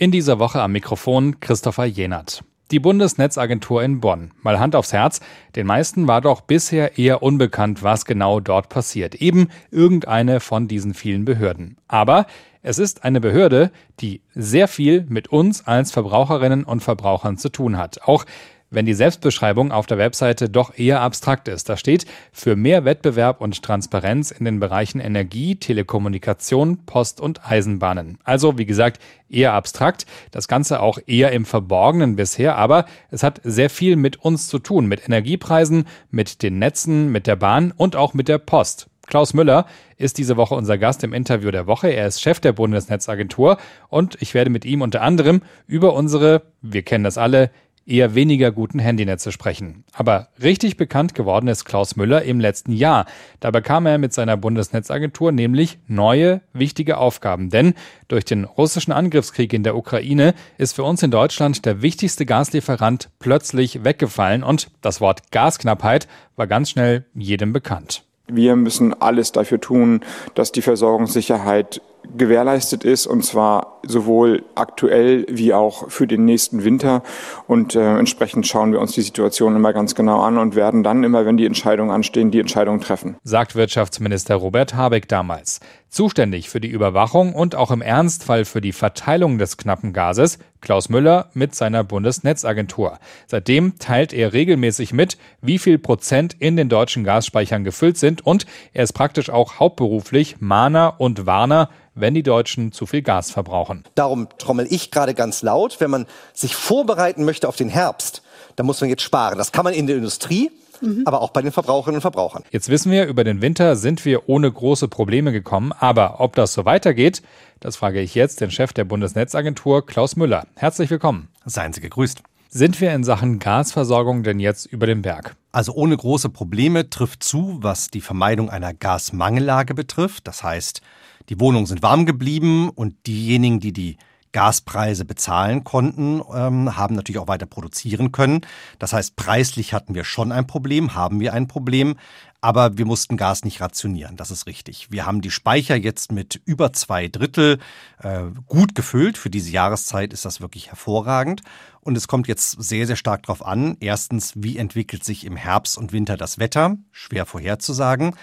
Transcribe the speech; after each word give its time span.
In 0.00 0.12
dieser 0.12 0.38
Woche 0.38 0.62
am 0.62 0.70
Mikrofon 0.70 1.40
Christopher 1.40 1.84
Jenert. 1.84 2.44
Die 2.70 2.78
Bundesnetzagentur 2.78 3.82
in 3.82 3.98
Bonn. 3.98 4.30
Mal 4.42 4.60
Hand 4.60 4.76
aufs 4.76 4.92
Herz, 4.92 5.18
den 5.56 5.66
meisten 5.66 6.06
war 6.06 6.20
doch 6.20 6.42
bisher 6.42 6.98
eher 6.98 7.20
unbekannt, 7.20 7.82
was 7.82 8.04
genau 8.04 8.38
dort 8.38 8.68
passiert. 8.68 9.16
Eben 9.16 9.48
irgendeine 9.72 10.38
von 10.38 10.68
diesen 10.68 10.94
vielen 10.94 11.24
Behörden. 11.24 11.78
Aber 11.88 12.26
es 12.62 12.78
ist 12.78 13.02
eine 13.02 13.20
Behörde, 13.20 13.72
die 13.98 14.20
sehr 14.36 14.68
viel 14.68 15.04
mit 15.08 15.32
uns 15.32 15.66
als 15.66 15.90
Verbraucherinnen 15.90 16.62
und 16.62 16.80
Verbrauchern 16.80 17.36
zu 17.36 17.48
tun 17.48 17.76
hat. 17.76 18.02
Auch 18.02 18.24
wenn 18.70 18.86
die 18.86 18.94
Selbstbeschreibung 18.94 19.72
auf 19.72 19.86
der 19.86 19.98
Webseite 19.98 20.48
doch 20.48 20.76
eher 20.76 21.00
abstrakt 21.00 21.48
ist. 21.48 21.68
Da 21.68 21.76
steht 21.76 22.06
für 22.32 22.56
mehr 22.56 22.84
Wettbewerb 22.84 23.40
und 23.40 23.62
Transparenz 23.62 24.30
in 24.30 24.44
den 24.44 24.60
Bereichen 24.60 25.00
Energie, 25.00 25.56
Telekommunikation, 25.56 26.84
Post 26.84 27.20
und 27.20 27.50
Eisenbahnen. 27.50 28.18
Also, 28.24 28.58
wie 28.58 28.66
gesagt, 28.66 29.00
eher 29.28 29.52
abstrakt, 29.52 30.06
das 30.30 30.48
Ganze 30.48 30.80
auch 30.80 30.98
eher 31.06 31.32
im 31.32 31.44
Verborgenen 31.44 32.16
bisher, 32.16 32.56
aber 32.56 32.86
es 33.10 33.22
hat 33.22 33.40
sehr 33.44 33.70
viel 33.70 33.96
mit 33.96 34.16
uns 34.16 34.48
zu 34.48 34.58
tun, 34.58 34.86
mit 34.86 35.06
Energiepreisen, 35.06 35.86
mit 36.10 36.42
den 36.42 36.58
Netzen, 36.58 37.10
mit 37.10 37.26
der 37.26 37.36
Bahn 37.36 37.72
und 37.76 37.96
auch 37.96 38.14
mit 38.14 38.28
der 38.28 38.38
Post. 38.38 38.88
Klaus 39.08 39.32
Müller 39.32 39.64
ist 39.96 40.18
diese 40.18 40.36
Woche 40.36 40.54
unser 40.54 40.76
Gast 40.76 41.02
im 41.02 41.14
Interview 41.14 41.50
der 41.50 41.66
Woche. 41.66 41.88
Er 41.88 42.06
ist 42.06 42.20
Chef 42.20 42.40
der 42.40 42.52
Bundesnetzagentur 42.52 43.56
und 43.88 44.20
ich 44.20 44.34
werde 44.34 44.50
mit 44.50 44.66
ihm 44.66 44.82
unter 44.82 45.00
anderem 45.00 45.40
über 45.66 45.94
unsere, 45.94 46.42
wir 46.60 46.82
kennen 46.82 47.04
das 47.04 47.16
alle, 47.16 47.50
eher 47.88 48.14
weniger 48.14 48.52
guten 48.52 48.78
Handynetze 48.78 49.32
sprechen. 49.32 49.84
Aber 49.92 50.28
richtig 50.42 50.76
bekannt 50.76 51.14
geworden 51.14 51.48
ist 51.48 51.64
Klaus 51.64 51.96
Müller 51.96 52.22
im 52.22 52.38
letzten 52.38 52.72
Jahr. 52.72 53.06
Da 53.40 53.50
bekam 53.50 53.86
er 53.86 53.98
mit 53.98 54.12
seiner 54.12 54.36
Bundesnetzagentur 54.36 55.32
nämlich 55.32 55.78
neue, 55.86 56.42
wichtige 56.52 56.98
Aufgaben. 56.98 57.50
Denn 57.50 57.74
durch 58.08 58.24
den 58.24 58.44
russischen 58.44 58.92
Angriffskrieg 58.92 59.52
in 59.52 59.62
der 59.62 59.76
Ukraine 59.76 60.34
ist 60.58 60.74
für 60.74 60.84
uns 60.84 61.02
in 61.02 61.10
Deutschland 61.10 61.64
der 61.64 61.82
wichtigste 61.82 62.26
Gaslieferant 62.26 63.08
plötzlich 63.18 63.84
weggefallen 63.84 64.42
und 64.42 64.70
das 64.82 65.00
Wort 65.00 65.32
Gasknappheit 65.32 66.08
war 66.36 66.46
ganz 66.46 66.70
schnell 66.70 67.06
jedem 67.14 67.52
bekannt. 67.52 68.04
Wir 68.30 68.56
müssen 68.56 68.92
alles 69.00 69.32
dafür 69.32 69.58
tun, 69.58 70.00
dass 70.34 70.52
die 70.52 70.60
Versorgungssicherheit 70.60 71.80
gewährleistet 72.16 72.84
ist 72.84 73.06
und 73.06 73.24
zwar 73.24 73.78
sowohl 73.86 74.44
aktuell 74.54 75.26
wie 75.28 75.52
auch 75.54 75.90
für 75.90 76.06
den 76.06 76.24
nächsten 76.24 76.64
Winter. 76.64 77.02
Und 77.46 77.74
äh, 77.74 77.98
entsprechend 77.98 78.46
schauen 78.46 78.72
wir 78.72 78.80
uns 78.80 78.92
die 78.92 79.02
Situation 79.02 79.56
immer 79.56 79.72
ganz 79.72 79.94
genau 79.94 80.20
an 80.20 80.38
und 80.38 80.54
werden 80.54 80.82
dann 80.82 81.04
immer, 81.04 81.26
wenn 81.26 81.36
die 81.36 81.46
Entscheidungen 81.46 81.90
anstehen, 81.90 82.30
die 82.30 82.40
Entscheidungen 82.40 82.80
treffen. 82.80 83.16
Sagt 83.22 83.54
Wirtschaftsminister 83.54 84.36
Robert 84.36 84.74
Habeck 84.74 85.08
damals. 85.08 85.60
Zuständig 85.88 86.50
für 86.50 86.60
die 86.60 86.68
Überwachung 86.68 87.32
und 87.34 87.54
auch 87.54 87.70
im 87.70 87.80
Ernstfall 87.80 88.44
für 88.44 88.60
die 88.60 88.72
Verteilung 88.72 89.38
des 89.38 89.56
knappen 89.56 89.94
Gases 89.94 90.38
Klaus 90.60 90.88
Müller 90.88 91.30
mit 91.34 91.54
seiner 91.54 91.84
Bundesnetzagentur. 91.84 92.98
Seitdem 93.26 93.78
teilt 93.78 94.12
er 94.12 94.32
regelmäßig 94.32 94.92
mit, 94.92 95.16
wie 95.40 95.58
viel 95.58 95.78
Prozent 95.78 96.36
in 96.38 96.56
den 96.56 96.68
deutschen 96.68 97.04
Gasspeichern 97.04 97.64
gefüllt 97.64 97.96
sind 97.96 98.26
und 98.26 98.44
er 98.72 98.84
ist 98.84 98.92
praktisch 98.92 99.30
auch 99.30 99.60
hauptberuflich 99.60 100.40
Mahner 100.40 100.96
und 100.98 101.26
Warner 101.26 101.70
wenn 102.00 102.14
die 102.14 102.22
Deutschen 102.22 102.72
zu 102.72 102.86
viel 102.86 103.02
Gas 103.02 103.30
verbrauchen. 103.30 103.84
Darum 103.94 104.28
trommel 104.38 104.66
ich 104.70 104.90
gerade 104.90 105.14
ganz 105.14 105.42
laut, 105.42 105.80
wenn 105.80 105.90
man 105.90 106.06
sich 106.34 106.54
vorbereiten 106.54 107.24
möchte 107.24 107.48
auf 107.48 107.56
den 107.56 107.68
Herbst, 107.68 108.22
dann 108.56 108.66
muss 108.66 108.80
man 108.80 108.90
jetzt 108.90 109.02
sparen. 109.02 109.38
Das 109.38 109.52
kann 109.52 109.64
man 109.64 109.74
in 109.74 109.86
der 109.86 109.96
Industrie, 109.96 110.50
Mhm. 110.80 111.02
aber 111.06 111.22
auch 111.22 111.30
bei 111.30 111.42
den 111.42 111.50
Verbraucherinnen 111.50 111.96
und 111.96 112.02
Verbrauchern. 112.02 112.44
Jetzt 112.52 112.68
wissen 112.68 112.92
wir, 112.92 113.06
über 113.06 113.24
den 113.24 113.40
Winter 113.42 113.74
sind 113.74 114.04
wir 114.04 114.28
ohne 114.28 114.50
große 114.52 114.86
Probleme 114.86 115.32
gekommen. 115.32 115.72
Aber 115.72 116.20
ob 116.20 116.36
das 116.36 116.52
so 116.52 116.64
weitergeht, 116.66 117.20
das 117.58 117.74
frage 117.74 118.00
ich 118.00 118.14
jetzt 118.14 118.40
den 118.40 118.52
Chef 118.52 118.72
der 118.72 118.84
Bundesnetzagentur, 118.84 119.84
Klaus 119.84 120.14
Müller. 120.14 120.46
Herzlich 120.54 120.88
willkommen. 120.90 121.28
Seien 121.44 121.72
Sie 121.72 121.80
gegrüßt. 121.80 122.22
Sind 122.50 122.80
wir 122.80 122.92
in 122.94 123.02
Sachen 123.02 123.40
Gasversorgung 123.40 124.22
denn 124.22 124.38
jetzt 124.38 124.66
über 124.66 124.86
den 124.86 125.02
Berg? 125.02 125.34
Also 125.50 125.72
ohne 125.72 125.96
große 125.96 126.28
Probleme 126.28 126.88
trifft 126.88 127.24
zu, 127.24 127.58
was 127.60 127.88
die 127.88 128.00
Vermeidung 128.00 128.48
einer 128.48 128.72
Gasmangellage 128.72 129.74
betrifft. 129.74 130.28
Das 130.28 130.44
heißt, 130.44 130.80
die 131.28 131.40
Wohnungen 131.40 131.66
sind 131.66 131.82
warm 131.82 132.06
geblieben 132.06 132.70
und 132.70 133.06
diejenigen, 133.06 133.60
die 133.60 133.72
die 133.72 133.96
Gaspreise 134.32 135.04
bezahlen 135.04 135.64
konnten, 135.64 136.22
ähm, 136.34 136.76
haben 136.76 136.94
natürlich 136.94 137.18
auch 137.18 137.28
weiter 137.28 137.46
produzieren 137.46 138.12
können. 138.12 138.42
Das 138.78 138.92
heißt, 138.92 139.16
preislich 139.16 139.72
hatten 139.72 139.94
wir 139.94 140.04
schon 140.04 140.32
ein 140.32 140.46
Problem, 140.46 140.94
haben 140.94 141.20
wir 141.20 141.32
ein 141.32 141.48
Problem, 141.48 141.96
aber 142.40 142.78
wir 142.78 142.84
mussten 142.84 143.16
Gas 143.16 143.44
nicht 143.44 143.60
rationieren, 143.60 144.16
das 144.16 144.30
ist 144.30 144.46
richtig. 144.46 144.92
Wir 144.92 145.06
haben 145.06 145.22
die 145.22 145.30
Speicher 145.30 145.74
jetzt 145.74 146.12
mit 146.12 146.40
über 146.44 146.72
zwei 146.72 147.08
Drittel 147.08 147.58
äh, 148.00 148.24
gut 148.46 148.74
gefüllt. 148.74 149.18
Für 149.18 149.30
diese 149.30 149.50
Jahreszeit 149.50 150.12
ist 150.12 150.24
das 150.24 150.40
wirklich 150.40 150.68
hervorragend. 150.68 151.42
Und 151.80 151.96
es 151.96 152.06
kommt 152.06 152.28
jetzt 152.28 152.62
sehr, 152.62 152.86
sehr 152.86 152.96
stark 152.96 153.24
darauf 153.24 153.44
an. 153.44 153.76
Erstens, 153.80 154.34
wie 154.36 154.56
entwickelt 154.56 155.04
sich 155.04 155.24
im 155.24 155.36
Herbst 155.36 155.76
und 155.76 155.92
Winter 155.92 156.16
das 156.16 156.38
Wetter? 156.38 156.76
Schwer 156.92 157.26
vorherzusagen. 157.26 158.14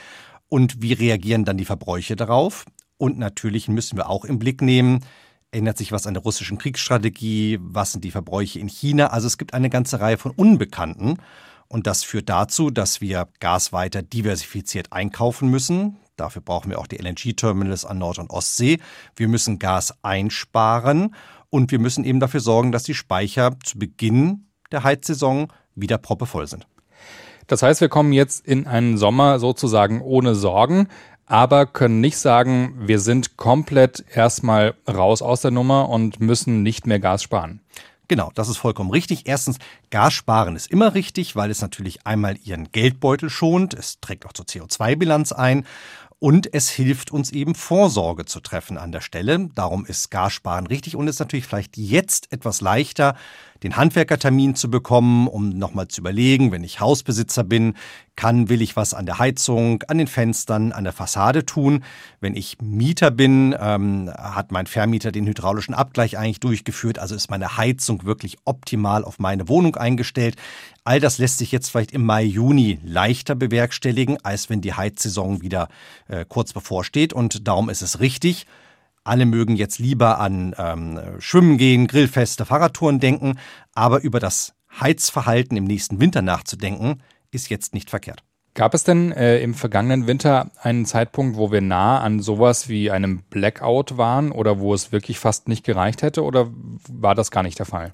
Und 0.48 0.82
wie 0.82 0.94
reagieren 0.94 1.44
dann 1.44 1.58
die 1.58 1.66
Verbräuche 1.66 2.16
darauf? 2.16 2.66
Und 2.98 3.18
natürlich 3.18 3.68
müssen 3.68 3.98
wir 3.98 4.10
auch 4.10 4.26
im 4.26 4.40
Blick 4.40 4.62
nehmen, 4.62 5.04
ändert 5.52 5.78
sich 5.78 5.92
was 5.92 6.08
an 6.08 6.14
der 6.14 6.24
russischen 6.24 6.58
Kriegsstrategie, 6.58 7.60
was 7.62 7.92
sind 7.92 8.04
die 8.04 8.12
Verbräuche 8.12 8.60
in 8.60 8.68
China. 8.68 9.08
Also 9.08 9.28
es 9.28 9.38
gibt 9.38 9.54
eine 9.54 9.70
ganze 9.70 10.00
Reihe 10.00 10.18
von 10.18 10.32
Unbekannten. 10.32 11.18
Und 11.68 11.88
das 11.88 12.04
führt 12.04 12.30
dazu, 12.30 12.70
dass 12.70 13.02
wir 13.02 13.28
Gas 13.40 13.74
weiter 13.74 14.02
diversifiziert 14.02 14.92
einkaufen 14.92 15.50
müssen. 15.50 15.98
Dafür 16.16 16.42
brauchen 16.42 16.70
wir 16.70 16.80
auch 16.80 16.88
die 16.88 16.98
LNG-Terminals 16.98 17.86
an 17.86 17.98
Nord- 17.98 18.20
und 18.20 18.30
Ostsee. 18.30 18.80
Wir 19.16 19.28
müssen 19.28 19.60
Gas 19.60 19.94
einsparen 20.02 21.16
und 21.50 21.72
wir 21.72 21.80
müssen 21.80 22.06
eben 22.06 22.20
dafür 22.20 22.40
sorgen, 22.40 22.72
dass 22.72 22.84
die 22.84 22.94
Speicher 22.94 23.58
zu 23.64 23.80
Beginn 23.80 24.48
der 24.72 24.84
Heizsaison 24.84 25.52
wieder 25.74 25.98
proppevoll 25.98 26.48
sind. 26.48 26.68
Das 27.48 27.62
heißt, 27.62 27.82
wir 27.82 27.90
kommen 27.90 28.14
jetzt 28.14 28.46
in 28.46 28.66
einen 28.66 28.98
Sommer 28.98 29.40
sozusagen 29.40 30.02
ohne 30.02 30.36
Sorgen 30.36 30.88
aber 31.26 31.66
können 31.66 32.02
nicht 32.02 32.18
sagen, 32.18 32.76
wir 32.88 33.00
sind 33.00 33.38
komplett 33.38 34.06
erstmal 34.14 34.76
raus 34.88 35.22
aus 35.22 35.42
der 35.42 35.52
Nummer 35.52 35.90
und 35.90 36.20
müssen 36.20 36.64
nicht 36.64 36.88
mehr 36.88 37.00
Gas 37.00 37.24
sparen. 37.24 37.62
Genau, 38.08 38.32
das 38.36 38.50
ist 38.50 38.58
vollkommen 38.58 38.92
richtig. 38.92 39.24
Erstens, 39.26 39.58
Gas 39.90 40.14
sparen 40.14 40.56
ist 40.56 40.70
immer 40.70 40.94
richtig, 40.94 41.36
weil 41.36 41.50
es 41.50 41.62
natürlich 41.62 42.06
einmal 42.06 42.38
Ihren 42.44 42.72
Geldbeutel 42.72 43.32
schont, 43.32 43.74
es 43.74 44.00
trägt 44.00 44.28
auch 44.28 44.34
zur 44.34 44.46
CO2-Bilanz 44.46 45.32
ein 45.32 45.66
und 46.20 46.54
es 46.54 46.70
hilft 46.70 47.12
uns 47.12 47.32
eben 47.32 47.56
Vorsorge 47.56 48.26
zu 48.26 48.40
treffen 48.40 48.78
an 48.78 48.92
der 48.92 49.02
Stelle. 49.02 49.50
Darum 49.56 49.86
ist 49.86 50.12
Gassparen 50.12 50.68
richtig 50.68 50.96
und 50.96 51.08
ist 51.08 51.20
natürlich 51.20 51.46
vielleicht 51.48 51.78
jetzt 51.78 52.32
etwas 52.32 52.62
leichter, 52.62 53.16
den 53.64 53.78
Handwerkertermin 53.78 54.56
zu 54.56 54.70
bekommen, 54.70 55.28
um 55.28 55.50
nochmal 55.50 55.88
zu 55.88 56.02
überlegen, 56.02 56.52
wenn 56.52 56.64
ich 56.64 56.80
Hausbesitzer 56.80 57.44
bin, 57.44 57.76
kann, 58.16 58.50
will 58.50 58.62
ich 58.62 58.76
was 58.76 58.94
an 58.94 59.06
der 59.06 59.20
Heizung, 59.20 59.84
an 59.88 59.98
den 59.98 60.08
Fenstern, 60.08 60.72
an 60.72 60.84
der 60.84 60.94
Fassade 60.94 61.46
tun. 61.46 61.84
Wenn 62.22 62.36
ich 62.36 62.58
Mieter 62.62 63.12
bin, 63.12 63.56
ähm, 63.60 64.10
hat 64.18 64.52
mein 64.52 64.68
Vermieter 64.68 65.12
den 65.12 65.28
hydraulischen 65.28 65.74
Abgleich 65.74 66.18
eigentlich 66.18 66.40
durchgeführt, 66.40 67.00
also 67.00 67.16
ist 67.16 67.30
meine 67.30 67.58
Heizung 67.58 68.06
wirklich 68.06 68.38
optimal 68.46 69.04
auf 69.04 69.20
meine 69.20 69.48
Wohnung 69.50 69.76
eingestellt. 69.76 70.36
All 70.84 71.00
das 71.00 71.18
lässt 71.18 71.40
sich 71.40 71.52
jetzt 71.52 71.70
vielleicht 71.70 71.92
im 71.92 72.06
Mai, 72.06 72.24
Juni 72.24 72.80
leichter 72.84 73.36
bewerkstelligen, 73.36 74.18
als 74.24 74.50
wenn 74.50 74.62
die 74.62 74.74
Heizsaison 74.74 75.42
wieder 75.42 75.68
äh, 76.08 76.26
kurz 76.28 76.54
bevorsteht. 76.54 77.12
Und 77.12 77.48
darum 77.48 77.70
ist 77.70 77.82
es 77.82 78.00
richtig, 78.00 78.46
alle 79.06 79.26
mögen 79.26 79.56
jetzt 79.56 79.80
lieber 79.80 80.20
an 80.20 80.54
ähm, 80.58 81.00
Schwimmen 81.20 81.58
gehen, 81.58 81.88
Grillfeste, 81.88 82.46
Fahrradtouren 82.46 83.00
denken, 83.00 83.40
aber 83.74 84.02
über 84.02 84.20
das 84.20 84.54
Heizverhalten 84.80 85.56
im 85.56 85.64
nächsten 85.64 86.00
Winter 86.02 86.22
nachzudenken, 86.22 87.02
ist 87.32 87.50
jetzt 87.50 87.74
nicht 87.74 87.90
verkehrt. 87.90 88.24
Gab 88.56 88.74
es 88.74 88.84
denn 88.84 89.12
äh, 89.12 89.40
im 89.40 89.54
vergangenen 89.54 90.08
Winter 90.08 90.50
einen 90.62 90.86
Zeitpunkt, 90.86 91.38
wo 91.38 91.52
wir 91.52 91.62
nah 91.62 92.00
an 92.00 92.22
sowas 92.22 92.70
wie 92.70 92.90
einem 92.90 93.22
Blackout 93.30 93.98
waren 93.98 94.32
oder 94.32 94.60
wo 94.60 94.74
es 94.74 94.92
wirklich 94.92 95.20
fast 95.20 95.50
nicht 95.50 95.66
gereicht 95.66 96.02
hätte 96.02 96.24
oder 96.24 96.48
war 96.90 97.16
das 97.16 97.32
gar 97.32 97.44
nicht 97.44 97.60
der 97.60 97.66
Fall? 97.66 97.92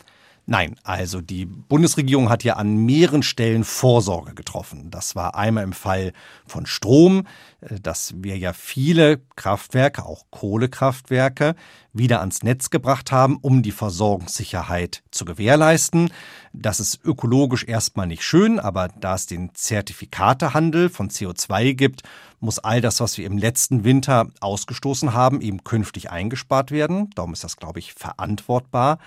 Nein, 0.48 0.76
also 0.84 1.22
die 1.22 1.46
Bundesregierung 1.46 2.30
hat 2.30 2.44
ja 2.44 2.56
an 2.56 2.76
mehreren 2.76 3.22
Stellen 3.22 3.64
Vorsorge 3.64 4.34
getroffen. 4.34 4.90
Das 4.90 5.16
war 5.16 5.36
einmal 5.36 5.64
im 5.64 5.74
Fall 5.74 6.14
von 6.48 6.66
Strom, 6.66 7.28
äh, 7.62 7.80
dass 7.80 8.16
wir 8.18 8.38
ja 8.38 8.52
viele 8.54 9.22
Kraftwerke, 9.36 10.04
auch 10.04 10.26
Kohlekraftwerke, 10.32 11.56
wieder 11.94 12.22
ans 12.22 12.42
Netz 12.42 12.70
gebracht 12.70 13.12
haben, 13.12 13.38
um 13.42 13.62
die 13.64 13.72
Versorgungssicherheit 13.72 15.04
zu 15.12 15.26
gewährleisten. 15.26 16.12
Das 16.54 16.80
ist 16.80 17.00
ökologisch 17.04 17.64
erstmal 17.66 18.08
nicht 18.08 18.24
schön, 18.24 18.60
aber 18.60 18.88
da 18.88 19.16
es 19.16 19.28
den 19.28 19.54
Zertifikatehandel 19.54 20.90
von 20.90 21.10
CO2 21.10 21.76
gibt, 21.76 22.04
muss 22.40 22.60
all 22.60 22.82
das, 22.82 23.00
was 23.00 23.18
wir 23.18 23.26
im 23.26 23.38
letzten 23.38 23.84
Winter 23.84 24.28
ausgestoßen 24.40 25.14
haben, 25.14 25.42
eben 25.42 25.64
künftig 25.64 26.10
eingespart 26.10 26.72
werden. 26.72 27.10
Darum 27.16 27.34
ist 27.34 27.44
das, 27.44 27.58
glaube 27.58 27.80
ich, 27.80 27.94
verantwortbar. 27.94 28.98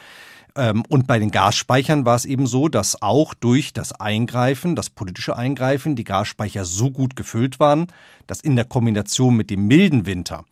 Ähm, 0.56 0.84
und 0.88 1.06
bei 1.06 1.18
den 1.18 1.30
Gasspeichern 1.30 2.04
war 2.06 2.16
es 2.16 2.24
eben 2.24 2.46
so, 2.46 2.68
dass 2.68 3.02
auch 3.02 3.34
durch 3.34 3.72
das 3.72 3.92
Eingreifen, 3.92 4.76
das 4.76 4.90
politische 4.90 5.36
Eingreifen, 5.36 5.96
die 5.96 6.04
Gasspeicher 6.04 6.64
so 6.64 6.90
gut 6.90 7.16
gefüllt 7.16 7.58
waren, 7.60 7.88
dass 8.26 8.40
in 8.40 8.56
der 8.56 8.64
Kombination 8.64 9.36
mit 9.36 9.50
dem 9.50 9.66
milden 9.66 10.06
Winter 10.06 10.44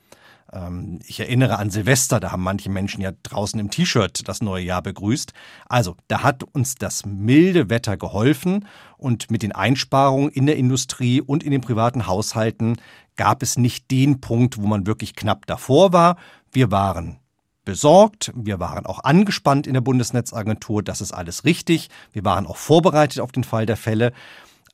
Ähm, 0.52 0.98
ich 1.06 1.18
erinnere 1.20 1.58
an 1.58 1.70
Silvester, 1.70 2.20
da 2.20 2.30
haben 2.30 2.42
manche 2.42 2.68
Menschen 2.70 3.00
ja 3.00 3.12
draußen 3.22 3.58
im 3.58 3.70
T-Shirt 3.70 4.28
das 4.28 4.42
neue 4.42 4.64
Jahr 4.64 4.82
begrüßt. 4.82 5.32
Also, 5.68 5.96
da 6.08 6.22
hat 6.22 6.42
uns 6.44 6.74
das 6.74 7.06
milde 7.06 7.70
Wetter 7.70 7.96
geholfen 7.96 8.66
und 8.98 9.30
mit 9.30 9.42
den 9.42 9.52
Einsparungen 9.52 10.30
in 10.30 10.46
der 10.46 10.56
Industrie 10.56 11.20
und 11.20 11.42
in 11.42 11.52
den 11.52 11.62
privaten 11.62 12.06
Haushalten 12.06 12.76
gab 13.16 13.42
es 13.42 13.56
nicht 13.56 13.90
den 13.90 14.20
Punkt, 14.20 14.58
wo 14.58 14.66
man 14.66 14.86
wirklich 14.86 15.14
knapp 15.16 15.46
davor 15.46 15.92
war. 15.92 16.16
Wir 16.50 16.70
waren 16.70 17.18
besorgt. 17.64 18.32
Wir 18.34 18.60
waren 18.60 18.86
auch 18.86 19.04
angespannt 19.04 19.66
in 19.66 19.74
der 19.74 19.80
Bundesnetzagentur. 19.80 20.82
Das 20.82 21.00
ist 21.00 21.12
alles 21.12 21.44
richtig. 21.44 21.90
Wir 22.12 22.24
waren 22.24 22.46
auch 22.46 22.56
vorbereitet 22.56 23.20
auf 23.20 23.32
den 23.32 23.44
Fall 23.44 23.66
der 23.66 23.76
Fälle. 23.76 24.12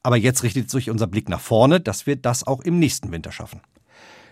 Aber 0.03 0.17
jetzt 0.17 0.43
richtet 0.43 0.71
sich 0.71 0.91
unser 0.91 1.07
Blick 1.07 1.29
nach 1.29 1.41
vorne, 1.41 1.81
dass 1.81 2.07
wir 2.07 2.17
das 2.17 2.47
auch 2.47 2.61
im 2.61 2.79
nächsten 2.79 3.11
Winter 3.13 3.33
schaffen. 3.33 3.61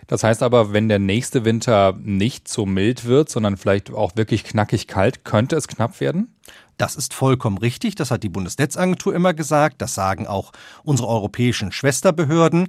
Das 0.07 0.23
heißt 0.23 0.41
aber, 0.41 0.71
wenn 0.71 0.87
der 0.87 0.99
nächste 0.99 1.43
Winter 1.43 1.93
nicht 2.01 2.47
so 2.47 2.65
mild 2.65 3.03
wird, 3.03 3.29
sondern 3.29 3.57
vielleicht 3.57 3.91
auch 3.91 4.15
wirklich 4.15 4.45
knackig 4.45 4.87
kalt, 4.87 5.25
könnte 5.25 5.57
es 5.57 5.67
knapp 5.67 5.99
werden? 5.99 6.33
Das 6.77 6.95
ist 6.95 7.13
vollkommen 7.13 7.57
richtig. 7.57 7.95
Das 7.95 8.09
hat 8.09 8.23
die 8.23 8.29
Bundesnetzagentur 8.29 9.13
immer 9.13 9.33
gesagt. 9.33 9.81
Das 9.81 9.95
sagen 9.95 10.25
auch 10.25 10.53
unsere 10.83 11.09
europäischen 11.09 11.73
Schwesterbehörden 11.73 12.67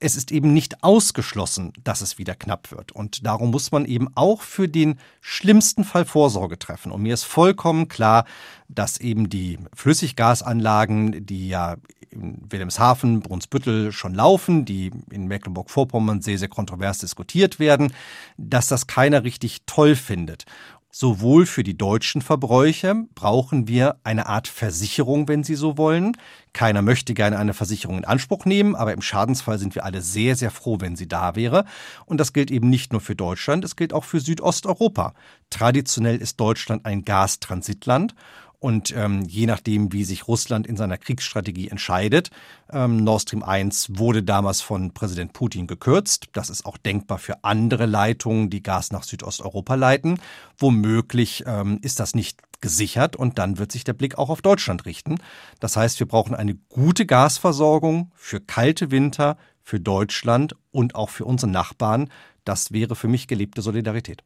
es 0.00 0.16
ist 0.16 0.32
eben 0.32 0.52
nicht 0.54 0.82
ausgeschlossen, 0.82 1.72
dass 1.84 2.00
es 2.00 2.18
wieder 2.18 2.34
knapp 2.34 2.72
wird. 2.72 2.90
Und 2.90 3.26
darum 3.26 3.50
muss 3.50 3.70
man 3.70 3.84
eben 3.84 4.08
auch 4.14 4.40
für 4.40 4.66
den 4.66 4.98
schlimmsten 5.20 5.84
Fall 5.84 6.06
Vorsorge 6.06 6.58
treffen. 6.58 6.90
Und 6.90 7.02
mir 7.02 7.14
ist 7.14 7.24
vollkommen 7.24 7.88
klar, 7.88 8.24
dass 8.68 8.98
eben 8.98 9.28
die 9.28 9.58
Flüssiggasanlagen, 9.74 11.26
die 11.26 11.48
ja 11.48 11.76
in 12.08 12.38
Wilhelmshaven, 12.50 13.20
Brunsbüttel 13.20 13.92
schon 13.92 14.14
laufen, 14.14 14.64
die 14.64 14.90
in 15.10 15.28
Mecklenburg-Vorpommern 15.28 16.22
sehr, 16.22 16.38
sehr 16.38 16.48
kontrovers 16.48 16.98
diskutiert 16.98 17.60
werden, 17.60 17.92
dass 18.36 18.66
das 18.66 18.86
keiner 18.86 19.22
richtig 19.22 19.62
toll 19.66 19.94
findet. 19.94 20.44
Sowohl 20.92 21.46
für 21.46 21.62
die 21.62 21.78
deutschen 21.78 22.20
Verbräuche 22.20 23.04
brauchen 23.14 23.68
wir 23.68 24.00
eine 24.02 24.26
Art 24.26 24.48
Versicherung, 24.48 25.28
wenn 25.28 25.44
Sie 25.44 25.54
so 25.54 25.78
wollen. 25.78 26.16
Keiner 26.52 26.82
möchte 26.82 27.14
gerne 27.14 27.38
eine 27.38 27.54
Versicherung 27.54 27.98
in 27.98 28.04
Anspruch 28.04 28.44
nehmen, 28.44 28.74
aber 28.74 28.92
im 28.92 29.00
Schadensfall 29.00 29.60
sind 29.60 29.76
wir 29.76 29.84
alle 29.84 30.02
sehr, 30.02 30.34
sehr 30.34 30.50
froh, 30.50 30.78
wenn 30.80 30.96
sie 30.96 31.06
da 31.06 31.36
wäre. 31.36 31.64
Und 32.06 32.18
das 32.18 32.32
gilt 32.32 32.50
eben 32.50 32.68
nicht 32.68 32.90
nur 32.90 33.00
für 33.00 33.14
Deutschland, 33.14 33.64
es 33.64 33.76
gilt 33.76 33.92
auch 33.92 34.02
für 34.02 34.18
Südosteuropa. 34.18 35.14
Traditionell 35.48 36.16
ist 36.16 36.40
Deutschland 36.40 36.84
ein 36.84 37.04
Gastransitland 37.04 38.16
und 38.60 38.94
ähm, 38.94 39.22
je 39.22 39.46
nachdem, 39.46 39.92
wie 39.92 40.04
sich 40.04 40.28
Russland 40.28 40.66
in 40.66 40.76
seiner 40.76 40.98
Kriegsstrategie 40.98 41.68
entscheidet, 41.68 42.30
ähm, 42.70 43.02
Nord 43.02 43.22
Stream 43.22 43.42
1 43.42 43.98
wurde 43.98 44.22
damals 44.22 44.60
von 44.60 44.92
Präsident 44.92 45.32
Putin 45.32 45.66
gekürzt. 45.66 46.28
Das 46.34 46.50
ist 46.50 46.66
auch 46.66 46.76
denkbar 46.76 47.18
für 47.18 47.42
andere 47.42 47.86
Leitungen, 47.86 48.50
die 48.50 48.62
Gas 48.62 48.92
nach 48.92 49.02
Südosteuropa 49.02 49.74
leiten. 49.74 50.20
Womöglich 50.58 51.44
ähm, 51.46 51.78
ist 51.80 52.00
das 52.00 52.14
nicht 52.14 52.38
gesichert 52.60 53.16
und 53.16 53.38
dann 53.38 53.56
wird 53.56 53.72
sich 53.72 53.84
der 53.84 53.94
Blick 53.94 54.18
auch 54.18 54.28
auf 54.28 54.42
Deutschland 54.42 54.84
richten. 54.84 55.16
Das 55.58 55.76
heißt, 55.76 55.98
wir 55.98 56.06
brauchen 56.06 56.34
eine 56.34 56.54
gute 56.68 57.06
Gasversorgung 57.06 58.12
für 58.14 58.40
kalte 58.40 58.90
Winter, 58.90 59.38
für 59.62 59.80
Deutschland 59.80 60.54
und 60.70 60.94
auch 60.94 61.08
für 61.08 61.24
unsere 61.24 61.50
Nachbarn. 61.50 62.10
Das 62.44 62.72
wäre 62.72 62.94
für 62.94 63.08
mich 63.08 63.26
gelebte 63.26 63.62
Solidarität. 63.62 64.22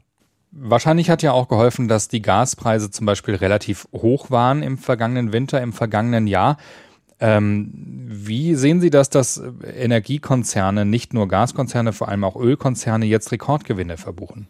Wahrscheinlich 0.57 1.11
hat 1.11 1.23
ja 1.23 1.33
auch 1.33 1.49
geholfen, 1.49 1.89
dass 1.89 2.07
die 2.07 2.23
Gaspreise 2.23 2.91
zum 2.91 3.07
Beispiel 3.07 3.35
relativ 3.35 3.89
hoch 3.93 4.31
waren 4.31 4.63
im 4.63 4.79
vergangenen 4.79 5.33
Winter, 5.33 5.61
im 5.61 5.73
vergangenen 5.73 6.29
Jahr. 6.29 6.59
Ähm, 7.19 7.71
wie 8.07 8.55
sehen 8.55 8.81
Sie 8.81 8.91
das, 8.91 9.11
dass 9.11 9.43
Energiekonzerne, 9.65 10.85
nicht 10.85 11.13
nur 11.13 11.27
Gaskonzerne, 11.27 11.93
vor 11.93 12.09
allem 12.09 12.23
auch 12.23 12.37
Ölkonzerne 12.37 13.07
jetzt 13.07 13.33
Rekordgewinne 13.33 13.97
verbuchen? 13.97 14.47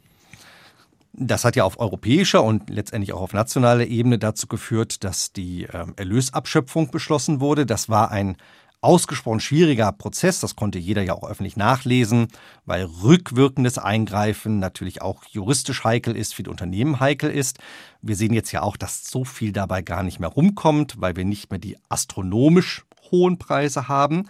Das 1.14 1.44
hat 1.44 1.56
ja 1.56 1.64
auf 1.64 1.78
europäischer 1.78 2.42
und 2.42 2.68
letztendlich 2.68 3.12
auch 3.14 3.22
auf 3.22 3.32
nationaler 3.32 3.86
Ebene 3.86 4.18
dazu 4.18 4.46
geführt, 4.46 5.04
dass 5.04 5.32
die 5.32 5.68
ähm, 5.72 5.94
Erlösabschöpfung 5.96 6.90
beschlossen 6.90 7.40
wurde. 7.40 7.64
Das 7.64 7.88
war 7.88 8.10
ein 8.10 8.36
ausgesprochen 8.84 9.40
schwieriger 9.40 9.90
Prozess. 9.92 10.40
Das 10.40 10.56
konnte 10.56 10.78
jeder 10.78 11.02
ja 11.02 11.14
auch 11.14 11.28
öffentlich 11.28 11.56
nachlesen, 11.56 12.28
weil 12.66 12.84
rückwirkendes 12.84 13.78
Eingreifen 13.78 14.58
natürlich 14.58 15.02
auch 15.02 15.24
juristisch 15.24 15.84
heikel 15.84 16.16
ist, 16.16 16.34
für 16.34 16.42
die 16.42 16.50
Unternehmen 16.50 17.00
heikel 17.00 17.30
ist. 17.30 17.58
Wir 18.02 18.16
sehen 18.16 18.34
jetzt 18.34 18.52
ja 18.52 18.62
auch, 18.62 18.76
dass 18.76 19.06
so 19.06 19.24
viel 19.24 19.52
dabei 19.52 19.82
gar 19.82 20.02
nicht 20.02 20.20
mehr 20.20 20.28
rumkommt, 20.28 21.00
weil 21.00 21.16
wir 21.16 21.24
nicht 21.24 21.50
mehr 21.50 21.58
die 21.58 21.78
astronomisch 21.88 22.84
hohen 23.10 23.38
Preise 23.38 23.88
haben. 23.88 24.28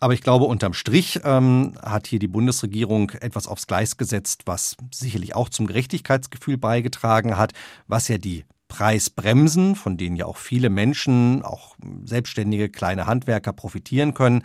Aber 0.00 0.12
ich 0.12 0.20
glaube, 0.20 0.44
unterm 0.44 0.74
Strich 0.74 1.20
ähm, 1.24 1.74
hat 1.82 2.06
hier 2.06 2.18
die 2.18 2.28
Bundesregierung 2.28 3.10
etwas 3.10 3.46
aufs 3.46 3.66
Gleis 3.66 3.96
gesetzt, 3.96 4.42
was 4.44 4.76
sicherlich 4.92 5.34
auch 5.34 5.48
zum 5.48 5.66
Gerechtigkeitsgefühl 5.66 6.58
beigetragen 6.58 7.38
hat, 7.38 7.52
was 7.86 8.08
ja 8.08 8.18
die 8.18 8.44
Preisbremsen, 8.74 9.76
von 9.76 9.96
denen 9.96 10.16
ja 10.16 10.26
auch 10.26 10.36
viele 10.36 10.68
Menschen, 10.68 11.44
auch 11.44 11.76
selbstständige 12.04 12.68
kleine 12.68 13.06
Handwerker 13.06 13.52
profitieren 13.52 14.14
können, 14.14 14.42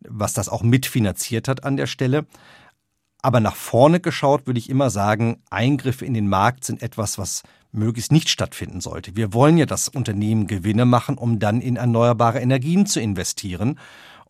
was 0.00 0.32
das 0.32 0.48
auch 0.48 0.62
mitfinanziert 0.62 1.46
hat 1.46 1.62
an 1.64 1.76
der 1.76 1.86
Stelle. 1.86 2.26
Aber 3.20 3.40
nach 3.40 3.54
vorne 3.54 4.00
geschaut 4.00 4.46
würde 4.46 4.58
ich 4.58 4.70
immer 4.70 4.88
sagen, 4.88 5.42
Eingriffe 5.50 6.06
in 6.06 6.14
den 6.14 6.26
Markt 6.26 6.64
sind 6.64 6.80
etwas, 6.80 7.18
was 7.18 7.42
möglichst 7.70 8.12
nicht 8.12 8.30
stattfinden 8.30 8.80
sollte. 8.80 9.14
Wir 9.14 9.34
wollen 9.34 9.58
ja, 9.58 9.66
dass 9.66 9.90
Unternehmen 9.90 10.46
Gewinne 10.46 10.86
machen, 10.86 11.18
um 11.18 11.38
dann 11.38 11.60
in 11.60 11.76
erneuerbare 11.76 12.40
Energien 12.40 12.86
zu 12.86 12.98
investieren. 12.98 13.78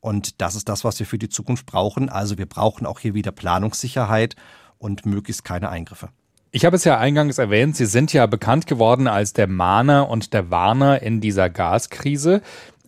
Und 0.01 0.41
das 0.41 0.57
ist 0.57 0.69
das, 0.69 0.83
was 0.83 0.99
wir 0.99 1.07
für 1.07 1.19
die 1.19 1.29
Zukunft 1.29 1.67
brauchen. 1.67 2.09
Also 2.09 2.37
wir 2.37 2.47
brauchen 2.47 2.85
auch 2.85 2.99
hier 2.99 3.15
wieder 3.15 3.31
Planungssicherheit 3.31 4.35
und 4.79 5.07
möglichst 5.07 5.45
keine 5.45 5.69
Eingriffe. 5.69 6.09
Ich 6.57 6.65
habe 6.65 6.77
es 6.77 6.85
ja 6.85 6.97
eingangs 6.99 7.37
erwähnt, 7.37 7.77
Sie 7.77 7.85
sind 7.85 8.15
ja 8.15 8.25
bekannt 8.25 8.67
geworden 8.67 9.09
als 9.09 9.35
der 9.35 9.47
Mahner 9.47 10.09
und 10.09 10.33
der 10.33 10.51
Warner 10.51 11.03
in 11.03 11.21
dieser 11.21 11.51
Gaskrise. 11.51 12.41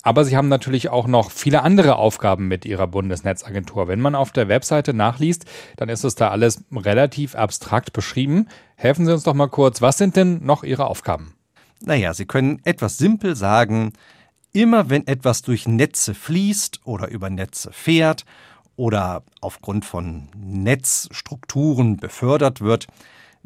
Aber 0.02 0.24
Sie 0.24 0.38
haben 0.38 0.48
natürlich 0.48 0.88
auch 0.88 1.06
noch 1.06 1.30
viele 1.30 1.62
andere 1.62 1.96
Aufgaben 1.96 2.48
mit 2.48 2.64
Ihrer 2.64 2.86
Bundesnetzagentur. 2.86 3.86
Wenn 3.86 4.00
man 4.00 4.14
auf 4.14 4.32
der 4.32 4.48
Webseite 4.48 4.94
nachliest, 4.94 5.44
dann 5.76 5.90
ist 5.90 6.02
es 6.02 6.14
da 6.14 6.30
alles 6.30 6.64
relativ 6.74 7.34
abstrakt 7.34 7.92
beschrieben. 7.92 8.48
Helfen 8.74 9.04
Sie 9.04 9.12
uns 9.12 9.24
doch 9.24 9.34
mal 9.34 9.48
kurz, 9.48 9.82
was 9.82 9.98
sind 9.98 10.16
denn 10.16 10.42
noch 10.46 10.64
Ihre 10.64 10.86
Aufgaben? 10.86 11.34
Naja, 11.82 12.14
Sie 12.14 12.24
können 12.24 12.62
etwas 12.64 12.96
simpel 12.96 13.36
sagen, 13.36 13.92
immer 14.54 14.88
wenn 14.88 15.06
etwas 15.06 15.42
durch 15.42 15.68
Netze 15.68 16.14
fließt 16.14 16.80
oder 16.84 17.08
über 17.08 17.28
Netze 17.28 17.70
fährt 17.70 18.24
oder 18.76 19.24
aufgrund 19.42 19.84
von 19.84 20.28
Netzstrukturen 20.34 21.98
befördert 21.98 22.62
wird, 22.62 22.86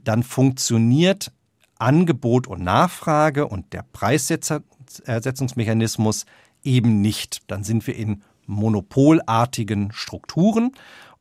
dann 0.04 0.22
funktioniert 0.22 1.32
Angebot 1.78 2.46
und 2.46 2.62
Nachfrage 2.62 3.48
und 3.48 3.72
der 3.72 3.84
Preisersetzungsmechanismus 3.92 6.26
eben 6.62 7.00
nicht. 7.00 7.40
Dann 7.48 7.64
sind 7.64 7.86
wir 7.86 7.96
in 7.96 8.22
monopolartigen 8.46 9.92
Strukturen 9.92 10.72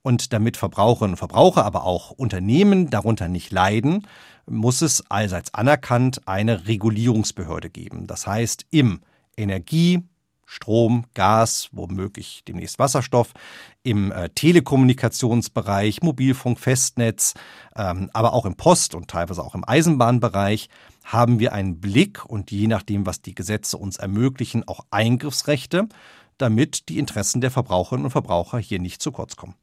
und 0.02 0.34
damit 0.34 0.58
Verbraucherinnen 0.58 1.14
und 1.14 1.18
Verbraucher, 1.18 1.66
aber 1.66 1.86
auch 1.86 2.12
Unternehmen 2.12 2.90
darunter 2.90 3.28
nicht 3.28 3.52
leiden, 3.52 4.08
muss 4.48 4.82
es 4.82 5.04
allseits 5.10 5.54
anerkannt 5.54 6.28
eine 6.28 6.68
Regulierungsbehörde 6.68 7.70
geben. 7.70 8.08
Das 8.08 8.28
heißt, 8.28 8.66
im 8.72 9.02
Energie-, 9.38 10.04
Strom, 10.52 11.06
Gas, 11.14 11.70
womöglich 11.72 12.44
demnächst 12.46 12.78
Wasserstoff, 12.78 13.32
im 13.84 14.12
äh, 14.12 14.30
Telekommunikationsbereich, 14.30 16.02
Mobilfunk, 16.02 16.60
Festnetz, 16.60 17.36
ähm, 17.78 18.10
aber 18.12 18.34
auch 18.34 18.46
im 18.46 18.56
Post- 18.56 18.94
und 18.94 19.08
teilweise 19.08 19.44
auch 19.44 19.56
im 19.56 19.64
Eisenbahnbereich 19.66 20.68
haben 21.06 21.40
wir 21.40 21.54
einen 21.54 21.80
Blick 21.80 22.26
und 22.26 22.52
je 22.52 22.68
nachdem, 22.68 23.06
was 23.06 23.22
die 23.22 23.34
Gesetze 23.34 23.78
uns 23.78 23.96
ermöglichen, 23.96 24.68
auch 24.68 24.82
Eingriffsrechte, 24.92 25.88
damit 26.38 26.90
die 26.90 27.00
Interessen 27.00 27.40
der 27.40 27.52
Verbraucherinnen 27.52 28.06
und 28.06 28.12
Verbraucher 28.12 28.58
hier 28.58 28.80
nicht 28.80 29.02
zu 29.02 29.14
kurz 29.14 29.38
kommen. 29.38 29.56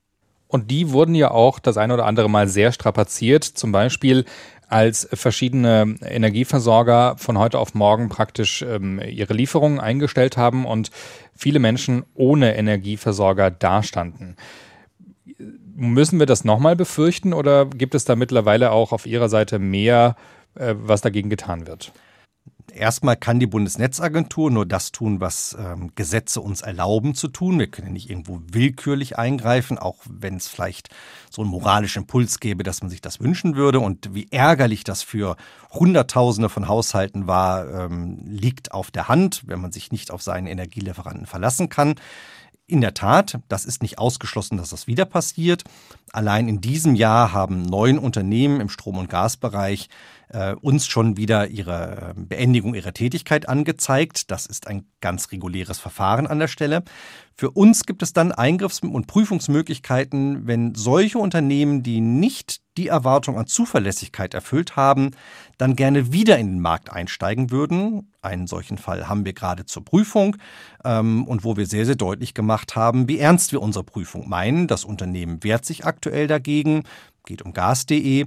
Und 0.47 0.71
die 0.71 0.91
wurden 0.91 1.15
ja 1.15 1.31
auch 1.31 1.59
das 1.59 1.77
ein 1.77 1.93
oder 1.93 2.07
andere 2.07 2.31
Mal 2.31 2.49
sehr 2.49 2.73
strapaziert. 2.73 3.45
Zum 3.45 3.71
Beispiel 3.71 4.25
als 4.69 5.09
verschiedene 5.13 5.97
Energieversorger 6.03 7.17
von 7.19 7.39
heute 7.39 7.59
auf 7.59 7.75
morgen 7.75 8.09
praktisch 8.09 8.63
ähm, 8.63 9.01
ihre 9.01 9.35
Lieferungen 9.35 9.81
eingestellt 9.81 10.37
haben 10.37 10.67
und 10.67 10.91
viele 11.35 11.59
Menschen 11.59 12.05
ohne 12.15 12.57
Energieversorger 12.57 13.51
dastanden. 13.51 14.37
Müssen 15.75 16.19
wir 16.19 16.27
das 16.27 16.45
nochmal 16.45 16.77
befürchten 16.77 17.33
oder 17.33 17.67
gibt 17.67 17.95
es 17.95 18.05
da 18.05 18.17
mittlerweile 18.17 18.73
auch 18.73 18.93
auf 18.93 19.07
Ihrer 19.07 19.29
Seite 19.29 19.59
mehr, 19.59 20.17
äh, 20.55 20.75
was 20.77 21.01
dagegen 21.01 21.31
getan 21.31 21.67
wird? 21.67 21.93
Erstmal 22.73 23.17
kann 23.17 23.41
die 23.41 23.47
Bundesnetzagentur 23.47 24.51
nur 24.51 24.67
das 24.67 24.93
tun, 24.93 25.21
was 25.21 25.57
ähm, 25.59 25.93
Gesetze 25.95 26.41
uns 26.41 26.61
erlauben 26.61 27.15
zu 27.15 27.29
tun. 27.29 27.59
Wir 27.59 27.69
können 27.69 27.93
nicht 27.93 28.11
irgendwo 28.11 28.41
willkürlich 28.53 29.19
eingreifen, 29.19 29.79
auch 29.79 29.97
wenn 30.09 30.37
es 30.37 30.49
vielleicht 30.49 30.89
so 31.31 31.43
einen 31.43 31.51
moralischen 31.51 32.03
Impuls 32.03 32.41
gäbe, 32.41 32.63
dass 32.63 32.81
man 32.83 32.91
sich 32.91 33.01
das 33.01 33.21
wünschen 33.21 33.57
würde. 33.57 33.81
Und 33.81 34.15
wie 34.15 34.29
ärgerlich 34.31 34.85
das 34.85 35.03
für 35.03 35.37
Hunderttausende 35.71 36.49
von 36.49 36.69
Haushalten 36.69 37.27
war, 37.27 37.69
ähm, 37.69 38.19
liegt 38.25 38.73
auf 38.73 38.91
der 38.91 39.09
Hand, 39.09 39.43
wenn 39.47 39.61
man 39.61 39.73
sich 39.73 39.93
nicht 39.93 40.11
auf 40.11 40.23
seinen 40.23 40.47
Energielieferanten 40.47 41.27
verlassen 41.27 41.69
kann. 41.69 41.95
in 42.71 42.83
der 42.83 42.93
Tat, 42.93 43.41
das 43.49 43.65
ist 43.65 43.81
nicht 43.81 43.99
ausgeschlossen, 43.99 44.59
dass 44.59 44.69
das 44.69 44.87
wieder 44.87 45.07
passiert. 45.07 45.65
Allein 46.13 46.49
in 46.49 46.61
diesem 46.61 46.95
Jahr 46.95 47.33
haben 47.33 47.63
neun 47.63 47.99
Unternehmen 47.99 48.61
im 48.61 48.69
Strom- 48.69 48.99
und 48.99 49.09
Gasbereich 49.09 49.89
äh, 50.31 50.55
uns 50.55 50.87
schon 50.87 51.17
wieder 51.17 51.49
ihre 51.49 52.15
äh, 52.17 52.21
Beendigung 52.21 52.75
ihrer 52.75 52.93
Tätigkeit 52.93 53.49
angezeigt. 53.49 54.31
Das 54.31 54.47
ist 54.47 54.67
ein 54.67 54.87
ganz 55.01 55.33
reguläres 55.33 55.79
Verfahren 55.79 56.27
an 56.27 56.39
der 56.39 56.49
Stelle. 56.49 56.83
Für 57.35 57.51
uns 57.53 57.87
gibt 57.87 58.03
es 58.03 58.13
dann 58.13 58.33
Eingriffs- 58.33 58.81
und 58.81 59.07
Prüfungsmöglichkeiten, 59.07 60.47
wenn 60.47 60.75
solche 60.75 61.19
Unternehmen, 61.19 61.85
die 61.85 62.01
nicht 62.01 62.61
die 62.77 62.89
Erwartung 62.89 63.39
an 63.39 63.47
Zuverlässigkeit 63.47 64.35
erfüllt 64.35 64.77
haben, 64.77 65.13
dann 65.57 65.77
gerne 65.77 66.13
wieder 66.13 66.39
in 66.39 66.49
den 66.49 66.61
Markt 66.61 66.91
einsteigen 66.91 67.51
würden. 67.51 68.13
Einen 68.23 68.47
solchen 68.47 68.79
Fall 68.79 69.09
haben 69.09 69.25
wir 69.25 69.35
gerade 69.35 69.67
zur 69.67 69.85
Prüfung 69.85 70.37
ähm, 70.85 71.27
und 71.27 71.45
wo 71.45 71.57
wir 71.57 71.67
sehr, 71.67 71.87
sehr 71.87 71.97
deutlich 71.97 72.35
gemacht 72.35 72.77
haben, 72.77 73.09
wie 73.09 73.19
ernst 73.19 73.53
wir 73.53 73.63
unsere 73.63 73.85
Prüfung 73.85 74.29
meinen. 74.29 74.67
Das 74.67 74.85
Unternehmen 74.85 75.43
wehrt 75.45 75.65
sich 75.65 75.85
aktuell 75.85 76.27
dagegen, 76.27 76.85
geht 77.25 77.43
um 77.43 77.53
gas.de 77.53 78.27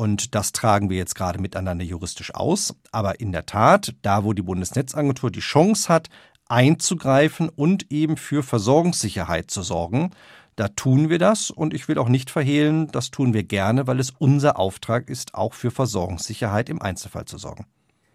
und 0.00 0.34
das 0.34 0.52
tragen 0.52 0.88
wir 0.88 0.96
jetzt 0.96 1.14
gerade 1.14 1.38
miteinander 1.38 1.84
juristisch 1.84 2.34
aus. 2.34 2.74
Aber 2.90 3.20
in 3.20 3.32
der 3.32 3.44
Tat, 3.44 3.94
da 4.00 4.24
wo 4.24 4.32
die 4.32 4.40
Bundesnetzagentur 4.40 5.30
die 5.30 5.40
Chance 5.40 5.92
hat, 5.92 6.08
einzugreifen 6.48 7.50
und 7.50 7.92
eben 7.92 8.16
für 8.16 8.42
Versorgungssicherheit 8.42 9.50
zu 9.50 9.60
sorgen, 9.60 10.12
da 10.56 10.68
tun 10.68 11.10
wir 11.10 11.18
das 11.18 11.50
und 11.50 11.74
ich 11.74 11.86
will 11.86 11.98
auch 11.98 12.08
nicht 12.08 12.30
verhehlen, 12.30 12.90
das 12.92 13.10
tun 13.10 13.34
wir 13.34 13.44
gerne, 13.44 13.86
weil 13.86 14.00
es 14.00 14.10
unser 14.18 14.58
Auftrag 14.58 15.10
ist, 15.10 15.34
auch 15.34 15.52
für 15.52 15.70
Versorgungssicherheit 15.70 16.70
im 16.70 16.80
Einzelfall 16.80 17.26
zu 17.26 17.36
sorgen. 17.36 17.66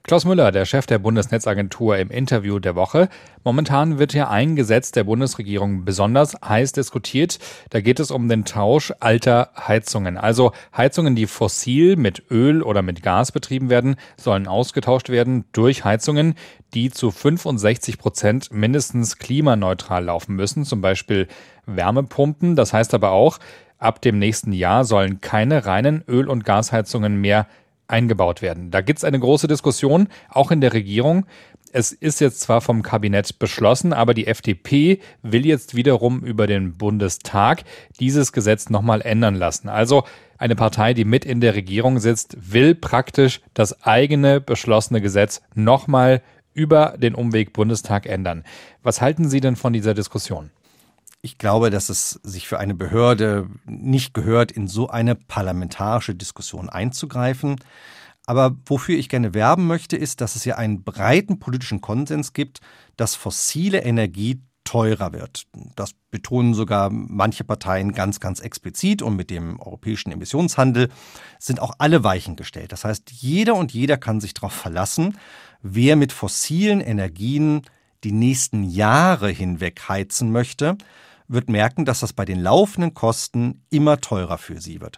Klaus 0.07 0.23
Müller, 0.23 0.51
der 0.51 0.65
Chef 0.65 0.85
der 0.85 0.99
Bundesnetzagentur 0.99 1.97
im 1.97 2.11
Interview 2.11 2.59
der 2.59 2.75
Woche. 2.75 3.09
Momentan 3.43 3.97
wird 3.97 4.13
ja 4.13 4.29
ein 4.29 4.55
Gesetz 4.55 4.91
der 4.91 5.03
Bundesregierung 5.03 5.83
besonders 5.83 6.35
heiß 6.47 6.73
diskutiert. 6.73 7.39
Da 7.71 7.81
geht 7.81 7.99
es 7.99 8.11
um 8.11 8.29
den 8.29 8.45
Tausch 8.45 8.93
alter 8.99 9.49
Heizungen. 9.57 10.19
Also 10.19 10.51
Heizungen, 10.77 11.15
die 11.15 11.25
fossil 11.25 11.95
mit 11.95 12.29
Öl 12.29 12.61
oder 12.61 12.83
mit 12.83 13.01
Gas 13.01 13.31
betrieben 13.31 13.71
werden, 13.71 13.95
sollen 14.15 14.45
ausgetauscht 14.45 15.09
werden 15.09 15.45
durch 15.53 15.85
Heizungen, 15.85 16.35
die 16.75 16.91
zu 16.91 17.09
65 17.09 17.97
Prozent 17.97 18.51
mindestens 18.51 19.17
klimaneutral 19.17 20.03
laufen 20.03 20.35
müssen, 20.35 20.65
zum 20.65 20.81
Beispiel 20.81 21.27
Wärmepumpen. 21.65 22.55
Das 22.55 22.73
heißt 22.73 22.93
aber 22.93 23.09
auch, 23.09 23.39
ab 23.79 24.03
dem 24.03 24.19
nächsten 24.19 24.51
Jahr 24.51 24.85
sollen 24.85 25.19
keine 25.19 25.65
reinen 25.65 26.03
Öl- 26.07 26.29
und 26.29 26.45
Gasheizungen 26.45 27.19
mehr 27.19 27.47
eingebaut 27.87 28.41
werden. 28.41 28.71
Da 28.71 28.81
gibt 28.81 28.99
es 28.99 29.03
eine 29.03 29.19
große 29.19 29.47
Diskussion, 29.47 30.07
auch 30.29 30.51
in 30.51 30.61
der 30.61 30.73
Regierung. 30.73 31.25
Es 31.71 31.91
ist 31.91 32.21
jetzt 32.21 32.39
zwar 32.39 32.61
vom 32.61 32.83
Kabinett 32.83 33.37
beschlossen, 33.37 33.91
aber 33.91 34.13
die 34.13 34.27
FDP 34.27 34.99
will 35.21 35.45
jetzt 35.45 35.75
wiederum 35.75 36.21
über 36.21 36.47
den 36.47 36.77
Bundestag 36.77 37.63
dieses 37.99 38.31
Gesetz 38.31 38.69
nochmal 38.69 39.01
ändern 39.01 39.35
lassen. 39.35 39.67
Also 39.67 40.05
eine 40.37 40.55
Partei, 40.55 40.93
die 40.93 41.05
mit 41.05 41.25
in 41.25 41.41
der 41.41 41.55
Regierung 41.55 41.99
sitzt, 41.99 42.37
will 42.39 42.75
praktisch 42.75 43.41
das 43.53 43.83
eigene 43.83 44.39
beschlossene 44.41 45.01
Gesetz 45.01 45.41
nochmal 45.53 46.21
über 46.53 46.95
den 46.97 47.13
Umweg 47.13 47.53
Bundestag 47.53 48.05
ändern. 48.05 48.43
Was 48.81 49.01
halten 49.01 49.27
Sie 49.27 49.41
denn 49.41 49.55
von 49.55 49.73
dieser 49.73 49.93
Diskussion? 49.93 50.51
Ich 51.25 51.39
glaube, 51.39 51.71
dass 51.71 51.89
es 51.89 52.19
sich 52.21 52.47
für 52.47 52.59
eine 52.59 52.75
Behörde 52.75 53.49
nicht 53.65 54.13
gehört, 54.13 54.51
in 54.51 54.67
so 54.67 54.89
eine 54.89 55.15
parlamentarische 55.15 56.13
Diskussion 56.13 56.69
einzugreifen. 56.69 57.55
Aber 58.27 58.55
wofür 58.67 58.95
ich 58.95 59.09
gerne 59.09 59.33
werben 59.33 59.65
möchte, 59.65 59.97
ist, 59.97 60.21
dass 60.21 60.35
es 60.35 60.45
ja 60.45 60.57
einen 60.57 60.83
breiten 60.83 61.39
politischen 61.39 61.81
Konsens 61.81 62.33
gibt, 62.33 62.59
dass 62.95 63.15
fossile 63.15 63.81
Energie 63.81 64.39
teurer 64.65 65.13
wird. 65.13 65.47
Das 65.75 65.93
betonen 66.11 66.53
sogar 66.53 66.91
manche 66.91 67.43
Parteien 67.43 67.93
ganz, 67.93 68.19
ganz 68.19 68.39
explizit 68.39 69.01
und 69.01 69.15
mit 69.15 69.31
dem 69.31 69.59
europäischen 69.59 70.11
Emissionshandel 70.11 70.89
sind 71.39 71.59
auch 71.59 71.73
alle 71.79 72.03
Weichen 72.03 72.35
gestellt. 72.35 72.71
Das 72.71 72.85
heißt, 72.85 73.09
jeder 73.09 73.55
und 73.55 73.73
jeder 73.73 73.97
kann 73.97 74.21
sich 74.21 74.35
darauf 74.35 74.53
verlassen, 74.53 75.17
wer 75.63 75.95
mit 75.95 76.11
fossilen 76.11 76.81
Energien 76.81 77.63
die 78.03 78.11
nächsten 78.11 78.63
Jahre 78.63 79.29
hinweg 79.29 79.89
heizen 79.89 80.31
möchte, 80.31 80.77
wird 81.27 81.49
merken, 81.49 81.85
dass 81.85 82.01
das 82.01 82.13
bei 82.13 82.25
den 82.25 82.39
laufenden 82.41 82.93
Kosten 82.93 83.63
immer 83.69 83.99
teurer 84.01 84.37
für 84.37 84.61
sie 84.61 84.81
wird. 84.81 84.97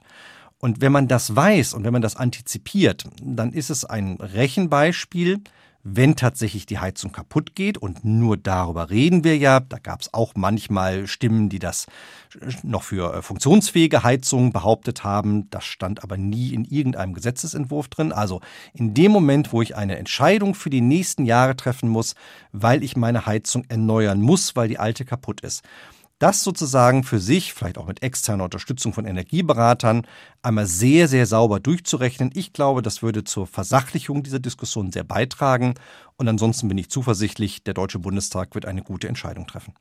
Und 0.60 0.82
wenn 0.82 0.92
man 0.92 1.08
das 1.08 1.36
weiß 1.36 1.74
und 1.74 1.84
wenn 1.84 1.94
man 1.94 2.02
das 2.02 2.16
antizipiert, 2.16 3.06
dann 3.22 3.54
ist 3.54 3.70
es 3.70 3.86
ein 3.86 4.16
Rechenbeispiel, 4.16 5.42
wenn 5.90 6.16
tatsächlich 6.16 6.66
die 6.66 6.80
Heizung 6.80 7.12
kaputt 7.12 7.56
geht. 7.56 7.78
Und 7.78 8.04
nur 8.04 8.36
darüber 8.36 8.90
reden 8.90 9.24
wir 9.24 9.38
ja. 9.38 9.60
Da 9.60 9.78
gab 9.78 10.02
es 10.02 10.14
auch 10.14 10.34
manchmal 10.36 11.08
Stimmen, 11.08 11.50
die 11.50 11.60
das 11.60 11.86
noch 12.64 12.84
für 12.84 13.14
äh, 13.14 13.22
funktionsfähige 13.22 14.04
Heizungen 14.04 14.52
behauptet 14.52 15.04
haben. 15.04 15.50
Das 15.50 15.64
stand 15.64 16.04
aber 16.04 16.18
nie 16.18 16.54
in 16.54 16.66
irgendeinem 16.66 17.14
Gesetzesentwurf 17.14 17.88
drin. 17.88 18.12
Also 18.12 18.42
in 18.74 18.94
dem 18.94 19.12
Moment, 19.12 19.54
wo 19.54 19.62
ich 19.62 19.76
eine 19.76 19.98
Entscheidung 19.98 20.56
für 20.56 20.70
die 20.70 20.82
nächsten 20.82 21.26
Jahre 21.26 21.56
treffen 21.56 21.88
muss, 21.88 22.16
weil 22.52 22.84
ich 22.84 22.98
meine 22.98 23.26
Heizung 23.26 23.64
erneuern 23.70 24.22
muss, 24.22 24.56
weil 24.56 24.68
die 24.68 24.80
alte 24.80 25.06
kaputt 25.06 25.42
ist, 25.42 25.64
das 26.20 26.44
sozusagen 26.44 27.04
für 27.04 27.20
sich, 27.20 27.54
vielleicht 27.54 27.78
auch 27.78 27.88
mit 27.88 28.02
externer 28.02 28.46
Unterstützung 28.46 28.94
von 28.94 29.06
Energieberatern, 29.06 30.08
einmal 30.42 30.66
sehr, 30.66 31.08
sehr 31.08 31.26
sauber 31.26 31.60
durchzurechnen. 31.60 32.32
Ich 32.34 32.54
glaube, 32.54 32.82
das 32.82 33.04
würde 33.04 33.24
zur 33.24 33.48
Versachlichung 33.48 34.24
dieser 34.24 34.40
Diskussion 34.40 34.92
sehr 34.92 35.04
beitragen. 35.04 35.76
Und 36.18 36.28
ansonsten 36.28 36.68
bin 36.68 36.78
ich 36.78 36.90
zuversichtlich, 36.90 37.64
der 37.64 37.76
Deutsche 37.76 38.00
Bundestag 38.00 38.56
wird 38.56 38.66
eine 38.66 38.82
gute 38.82 39.08
Entscheidung 39.08 39.46
treffen. 39.46 39.74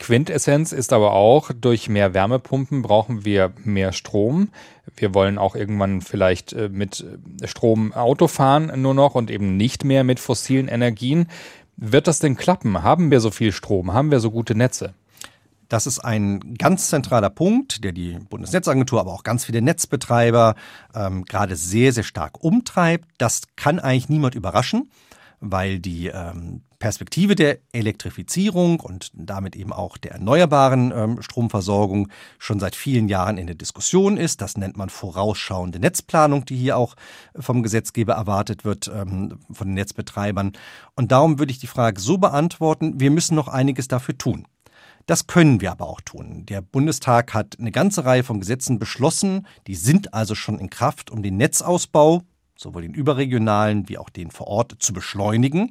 Quintessenz 0.00 0.72
ist 0.72 0.94
aber 0.94 1.12
auch, 1.12 1.50
durch 1.52 1.90
mehr 1.90 2.14
Wärmepumpen 2.14 2.80
brauchen 2.80 3.24
wir 3.24 3.52
mehr 3.64 3.92
Strom. 3.92 4.48
Wir 4.96 5.14
wollen 5.14 5.36
auch 5.36 5.54
irgendwann 5.54 6.00
vielleicht 6.00 6.54
äh, 6.54 6.70
mit 6.70 7.04
äh, 7.42 7.46
Strom 7.46 7.92
Auto 7.92 8.26
fahren 8.26 8.72
nur 8.80 8.94
noch 8.94 9.14
und 9.14 9.30
eben 9.30 9.58
nicht 9.58 9.84
mehr 9.84 10.02
mit 10.02 10.18
fossilen 10.18 10.68
Energien. 10.68 11.28
Wird 11.76 12.08
das 12.08 12.18
denn 12.18 12.36
klappen? 12.36 12.82
Haben 12.82 13.10
wir 13.10 13.20
so 13.20 13.30
viel 13.30 13.52
Strom? 13.52 13.92
Haben 13.92 14.10
wir 14.10 14.20
so 14.20 14.30
gute 14.30 14.54
Netze? 14.54 14.94
Das 15.70 15.86
ist 15.86 16.00
ein 16.00 16.54
ganz 16.58 16.88
zentraler 16.88 17.30
Punkt, 17.30 17.84
der 17.84 17.92
die 17.92 18.18
Bundesnetzagentur, 18.28 18.98
aber 19.00 19.12
auch 19.12 19.22
ganz 19.22 19.44
viele 19.44 19.62
Netzbetreiber 19.62 20.56
ähm, 20.96 21.24
gerade 21.24 21.54
sehr, 21.54 21.92
sehr 21.92 22.02
stark 22.02 22.42
umtreibt. 22.42 23.08
Das 23.18 23.42
kann 23.54 23.78
eigentlich 23.78 24.08
niemand 24.08 24.34
überraschen, 24.34 24.90
weil 25.38 25.78
die 25.78 26.08
ähm, 26.08 26.62
Perspektive 26.80 27.36
der 27.36 27.58
Elektrifizierung 27.70 28.80
und 28.80 29.12
damit 29.14 29.54
eben 29.54 29.72
auch 29.72 29.96
der 29.96 30.10
erneuerbaren 30.12 30.92
ähm, 30.92 31.22
Stromversorgung 31.22 32.08
schon 32.40 32.58
seit 32.58 32.74
vielen 32.74 33.08
Jahren 33.08 33.38
in 33.38 33.46
der 33.46 33.54
Diskussion 33.54 34.16
ist. 34.16 34.40
Das 34.40 34.56
nennt 34.56 34.76
man 34.76 34.88
vorausschauende 34.88 35.78
Netzplanung, 35.78 36.46
die 36.46 36.56
hier 36.56 36.78
auch 36.78 36.96
vom 37.38 37.62
Gesetzgeber 37.62 38.14
erwartet 38.14 38.64
wird, 38.64 38.90
ähm, 38.92 39.38
von 39.52 39.68
den 39.68 39.74
Netzbetreibern. 39.74 40.54
Und 40.96 41.12
darum 41.12 41.38
würde 41.38 41.52
ich 41.52 41.60
die 41.60 41.68
Frage 41.68 42.00
so 42.00 42.18
beantworten, 42.18 42.98
wir 42.98 43.12
müssen 43.12 43.36
noch 43.36 43.46
einiges 43.46 43.86
dafür 43.86 44.18
tun. 44.18 44.48
Das 45.06 45.26
können 45.26 45.60
wir 45.60 45.72
aber 45.72 45.88
auch 45.88 46.00
tun. 46.00 46.46
Der 46.46 46.60
Bundestag 46.60 47.34
hat 47.34 47.58
eine 47.58 47.72
ganze 47.72 48.04
Reihe 48.04 48.22
von 48.22 48.40
Gesetzen 48.40 48.78
beschlossen, 48.78 49.46
die 49.66 49.74
sind 49.74 50.14
also 50.14 50.34
schon 50.34 50.58
in 50.58 50.70
Kraft, 50.70 51.10
um 51.10 51.22
den 51.22 51.36
Netzausbau, 51.36 52.22
sowohl 52.56 52.82
den 52.82 52.94
überregionalen 52.94 53.88
wie 53.88 53.98
auch 53.98 54.10
den 54.10 54.30
vor 54.30 54.46
Ort, 54.46 54.76
zu 54.78 54.92
beschleunigen. 54.92 55.70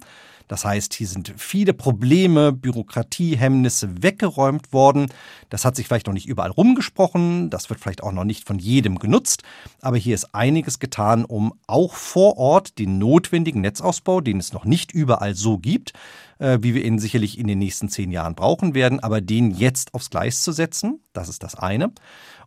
Das 0.50 0.65
heißt, 0.65 0.95
hier 0.95 1.07
sind 1.07 1.31
viele 1.38 1.74
Probleme, 1.74 2.51
Bürokratiehemmnisse 2.51 4.01
weggeräumt 4.01 4.74
worden. 4.74 5.13
Das 5.50 5.63
hat 5.63 5.75
sich 5.75 5.88
vielleicht 5.88 6.07
noch 6.07 6.13
nicht 6.13 6.25
überall 6.25 6.50
rumgesprochen, 6.50 7.51
das 7.51 7.69
wird 7.69 7.79
vielleicht 7.79 8.01
auch 8.01 8.12
noch 8.12 8.24
nicht 8.24 8.48
von 8.48 8.57
jedem 8.57 8.98
genutzt, 8.98 9.43
aber 9.79 9.98
hier 9.98 10.15
ist 10.15 10.33
einiges 10.33 10.79
getan, 10.79 11.24
um 11.24 11.53
auch 11.67 11.93
vor 11.93 12.38
Ort 12.38 12.79
den 12.79 12.98
notwendigen 12.98 13.62
Netzausbau, 13.62 14.21
den 14.21 14.39
es 14.39 14.51
noch 14.51 14.65
nicht 14.65 14.91
überall 14.91 15.36
so 15.36 15.59
gibt, 15.59 15.93
wie 16.39 16.74
wir 16.74 16.86
ihn 16.86 17.00
sicherlich 17.00 17.38
in 17.38 17.48
den 17.48 17.60
nächsten 17.60 17.89
zehn 17.89 18.12
Jahren 18.12 18.36
brauchen 18.36 18.74
werden, 18.74 19.00
aber 19.00 19.22
den 19.22 19.51
jetzt 19.51 19.93
aufs 19.93 20.10
Gleis 20.10 20.41
zu 20.41 20.51
setzen, 20.51 21.01
das 21.13 21.29
ist 21.29 21.43
das 21.43 21.55
eine. 21.55 21.91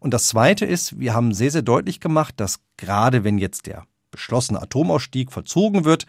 Und 0.01 0.15
das 0.15 0.27
zweite 0.29 0.65
ist, 0.65 0.99
wir 0.99 1.15
haben 1.15 1.35
sehr, 1.35 1.51
sehr 1.51 1.63
deutlich 1.63 2.01
gemacht, 2.01 2.35
dass 2.39 2.61
gerade 2.77 3.25
wenn 3.25 3.39
jetzt 3.39 3.67
der 3.67 3.87
beschlossene 4.11 4.61
Atomausstieg 4.61 5.33
vollzogen 5.33 5.85
wird, 5.85 6.07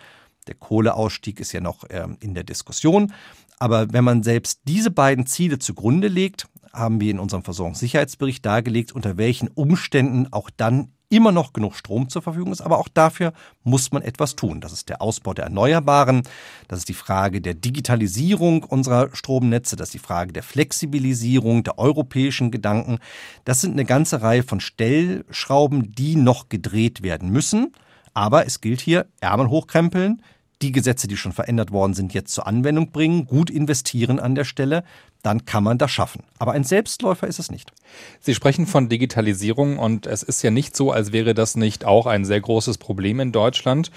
der 0.47 0.55
Kohleausstieg 0.55 1.39
ist 1.39 1.51
ja 1.51 1.61
noch 1.61 1.83
äh, 1.85 2.07
in 2.19 2.33
der 2.33 2.43
Diskussion. 2.43 3.13
Aber 3.59 3.93
wenn 3.93 4.03
man 4.03 4.23
selbst 4.23 4.61
diese 4.65 4.91
beiden 4.91 5.25
Ziele 5.25 5.59
zugrunde 5.59 6.07
legt, 6.07 6.47
haben 6.73 6.99
wir 6.99 7.11
in 7.11 7.19
unserem 7.19 7.43
Versorgungssicherheitsbericht 7.43 8.45
dargelegt, 8.45 8.91
unter 8.91 9.17
welchen 9.17 9.47
Umständen 9.47 10.27
auch 10.31 10.49
dann 10.49 10.91
immer 11.13 11.31
noch 11.31 11.53
genug 11.53 11.75
Strom 11.75 12.09
zur 12.09 12.23
Verfügung 12.23 12.51
ist. 12.51 12.61
Aber 12.61 12.79
auch 12.79 12.87
dafür 12.87 13.33
muss 13.63 13.91
man 13.91 14.01
etwas 14.01 14.35
tun. 14.35 14.61
Das 14.61 14.73
ist 14.73 14.89
der 14.89 15.01
Ausbau 15.01 15.35
der 15.35 15.45
Erneuerbaren. 15.45 16.23
Das 16.67 16.79
ist 16.79 16.89
die 16.89 16.95
Frage 16.95 17.39
der 17.39 17.53
Digitalisierung 17.53 18.63
unserer 18.63 19.09
Stromnetze. 19.15 19.75
Das 19.75 19.89
ist 19.89 19.93
die 19.93 19.99
Frage 19.99 20.33
der 20.33 20.41
Flexibilisierung, 20.41 21.63
der 21.63 21.77
europäischen 21.77 22.49
Gedanken. 22.49 22.97
Das 23.45 23.61
sind 23.61 23.73
eine 23.73 23.85
ganze 23.85 24.23
Reihe 24.23 24.41
von 24.41 24.59
Stellschrauben, 24.59 25.93
die 25.93 26.15
noch 26.15 26.49
gedreht 26.49 27.03
werden 27.03 27.29
müssen. 27.29 27.73
Aber 28.15 28.47
es 28.47 28.59
gilt 28.59 28.81
hier, 28.81 29.05
Ärmel 29.21 29.49
hochkrempeln, 29.49 30.21
die 30.63 30.71
Gesetze, 30.71 31.07
die 31.07 31.17
schon 31.17 31.31
verändert 31.31 31.71
worden 31.71 31.93
sind, 31.93 32.13
jetzt 32.13 32.33
zur 32.33 32.47
Anwendung 32.47 32.91
bringen, 32.91 33.25
gut 33.25 33.49
investieren 33.49 34.19
an 34.19 34.33
der 34.33 34.45
Stelle. 34.45 34.83
Dann 35.23 35.45
kann 35.45 35.63
man 35.63 35.77
das 35.77 35.89
schaffen. 35.91 36.23
Aber 36.37 36.51
ein 36.51 36.63
Selbstläufer 36.63 37.27
ist 37.27 37.39
es 37.39 37.49
nicht. 37.49 37.71
Sie 38.19 38.35
sprechen 38.35 38.67
von 38.67 38.89
Digitalisierung 38.89 39.79
und 39.79 40.05
es 40.05 40.21
ist 40.21 40.43
ja 40.43 40.51
nicht 40.51 40.77
so, 40.77 40.91
als 40.91 41.11
wäre 41.11 41.33
das 41.33 41.55
nicht 41.55 41.85
auch 41.85 42.05
ein 42.05 42.25
sehr 42.25 42.41
großes 42.41 42.77
Problem 42.77 43.19
in 43.19 43.31
Deutschland 43.31 43.89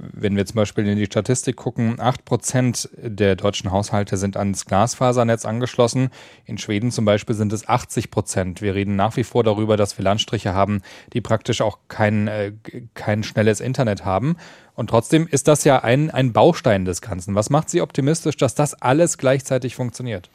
wenn 0.00 0.36
wir 0.36 0.46
zum 0.46 0.56
Beispiel 0.56 0.86
in 0.86 0.98
die 0.98 1.06
Statistik 1.06 1.56
gucken, 1.56 2.00
acht 2.00 2.24
Prozent 2.24 2.88
der 2.96 3.36
deutschen 3.36 3.70
Haushalte 3.70 4.16
sind 4.16 4.36
ans 4.36 4.64
Glasfasernetz 4.64 5.44
angeschlossen. 5.44 6.10
In 6.44 6.58
Schweden 6.58 6.90
zum 6.90 7.04
Beispiel 7.04 7.34
sind 7.34 7.52
es 7.52 7.68
80 7.68 8.10
Prozent. 8.10 8.62
Wir 8.62 8.74
reden 8.74 8.96
nach 8.96 9.16
wie 9.16 9.24
vor 9.24 9.44
darüber, 9.44 9.76
dass 9.76 9.98
wir 9.98 10.04
Landstriche 10.04 10.54
haben, 10.54 10.82
die 11.12 11.20
praktisch 11.20 11.60
auch 11.60 11.78
kein, 11.88 12.28
äh, 12.28 12.52
kein 12.94 13.22
schnelles 13.22 13.60
Internet 13.60 14.04
haben. 14.04 14.36
Und 14.74 14.90
trotzdem 14.90 15.26
ist 15.26 15.48
das 15.48 15.64
ja 15.64 15.80
ein, 15.82 16.10
ein 16.10 16.32
Baustein 16.32 16.84
des 16.84 17.02
Ganzen. 17.02 17.34
Was 17.34 17.50
macht 17.50 17.68
Sie 17.68 17.82
optimistisch, 17.82 18.36
dass 18.36 18.54
das 18.54 18.74
alles 18.74 19.18
gleichzeitig 19.18 19.74
funktioniert? 19.74 20.30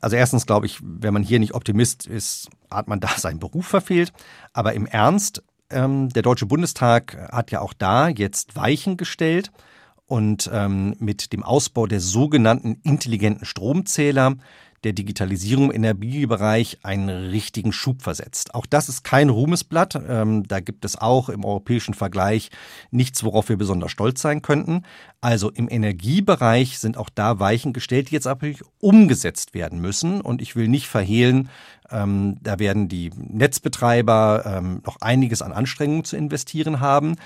Also 0.00 0.16
erstens 0.16 0.46
glaube 0.46 0.66
ich, 0.66 0.78
wenn 0.82 1.14
man 1.14 1.22
hier 1.22 1.38
nicht 1.38 1.54
Optimist 1.54 2.06
ist, 2.06 2.48
hat 2.70 2.88
man 2.88 3.00
da 3.00 3.08
seinen 3.16 3.38
Beruf 3.38 3.66
verfehlt. 3.66 4.12
Aber 4.52 4.74
im 4.74 4.86
Ernst, 4.86 5.42
ähm, 5.70 6.08
der 6.10 6.22
Deutsche 6.22 6.46
Bundestag 6.46 7.16
hat 7.32 7.50
ja 7.50 7.60
auch 7.60 7.72
da 7.72 8.08
jetzt 8.08 8.56
Weichen 8.56 8.96
gestellt 8.96 9.50
und 10.06 10.48
ähm, 10.52 10.94
mit 10.98 11.32
dem 11.32 11.42
Ausbau 11.42 11.86
der 11.86 12.00
sogenannten 12.00 12.80
intelligenten 12.82 13.44
Stromzähler 13.44 14.36
der 14.84 14.92
Digitalisierung 14.92 15.72
im 15.72 15.84
Energiebereich 15.84 16.78
einen 16.84 17.08
richtigen 17.30 17.72
Schub 17.72 18.02
versetzt. 18.02 18.54
Auch 18.54 18.66
das 18.66 18.88
ist 18.88 19.02
kein 19.02 19.30
Ruhmesblatt. 19.30 20.00
Ähm, 20.06 20.46
da 20.46 20.60
gibt 20.60 20.84
es 20.84 20.96
auch 20.96 21.28
im 21.28 21.44
europäischen 21.44 21.92
Vergleich 21.92 22.50
nichts, 22.92 23.24
worauf 23.24 23.48
wir 23.48 23.56
besonders 23.56 23.90
stolz 23.90 24.22
sein 24.22 24.42
könnten. 24.42 24.82
Also 25.26 25.50
im 25.50 25.68
Energiebereich 25.68 26.78
sind 26.78 26.96
auch 26.96 27.10
da 27.12 27.40
Weichen 27.40 27.72
gestellt, 27.72 28.10
die 28.10 28.14
jetzt 28.14 28.28
aber 28.28 28.46
umgesetzt 28.78 29.54
werden 29.54 29.80
müssen. 29.80 30.20
Und 30.20 30.40
ich 30.40 30.54
will 30.54 30.68
nicht 30.68 30.86
verhehlen, 30.86 31.48
ähm, 31.90 32.36
da 32.42 32.58
werden 32.58 32.88
die 32.88 33.10
Netzbetreiber 33.16 34.42
ähm, 34.46 34.82
noch 34.84 35.00
einiges 35.00 35.42
an 35.42 35.52
Anstrengungen 35.52 36.04
zu 36.04 36.16
investieren 36.16 36.80
haben. 36.80 37.16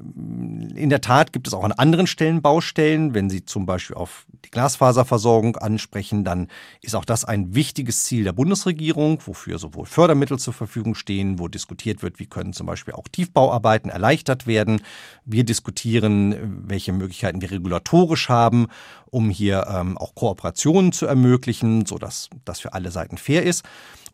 In 0.00 0.90
der 0.90 1.00
Tat 1.00 1.32
gibt 1.32 1.46
es 1.46 1.54
auch 1.54 1.64
an 1.64 1.72
anderen 1.72 2.06
Stellen 2.06 2.42
Baustellen. 2.42 3.14
Wenn 3.14 3.30
Sie 3.30 3.44
zum 3.44 3.66
Beispiel 3.66 3.96
auf 3.96 4.26
die 4.44 4.50
Glasfaserversorgung 4.50 5.56
ansprechen, 5.56 6.24
dann 6.24 6.48
ist 6.82 6.96
auch 6.96 7.04
das 7.04 7.24
ein 7.24 7.54
wichtiges 7.54 8.04
Ziel 8.04 8.24
der 8.24 8.32
Bundesregierung, 8.32 9.20
wofür 9.24 9.58
sowohl 9.58 9.86
Fördermittel 9.86 10.38
zur 10.38 10.54
Verfügung 10.54 10.94
stehen, 10.94 11.38
wo 11.38 11.48
diskutiert 11.48 12.02
wird, 12.02 12.18
wie 12.18 12.26
können 12.26 12.52
zum 12.52 12.66
Beispiel 12.66 12.94
auch 12.94 13.06
Tiefbauarbeiten 13.08 13.90
erleichtert 13.90 14.46
werden. 14.46 14.80
Wir 15.24 15.44
diskutieren, 15.44 16.64
welche 16.68 16.92
Möglichkeiten 16.92 17.35
wir 17.40 17.50
regulatorisch 17.50 18.28
haben, 18.28 18.66
um 19.06 19.30
hier 19.30 19.66
ähm, 19.68 19.96
auch 19.98 20.14
Kooperationen 20.14 20.92
zu 20.92 21.06
ermöglichen, 21.06 21.86
sodass 21.86 22.28
das 22.44 22.60
für 22.60 22.72
alle 22.72 22.90
Seiten 22.90 23.18
fair 23.18 23.42
ist. 23.42 23.64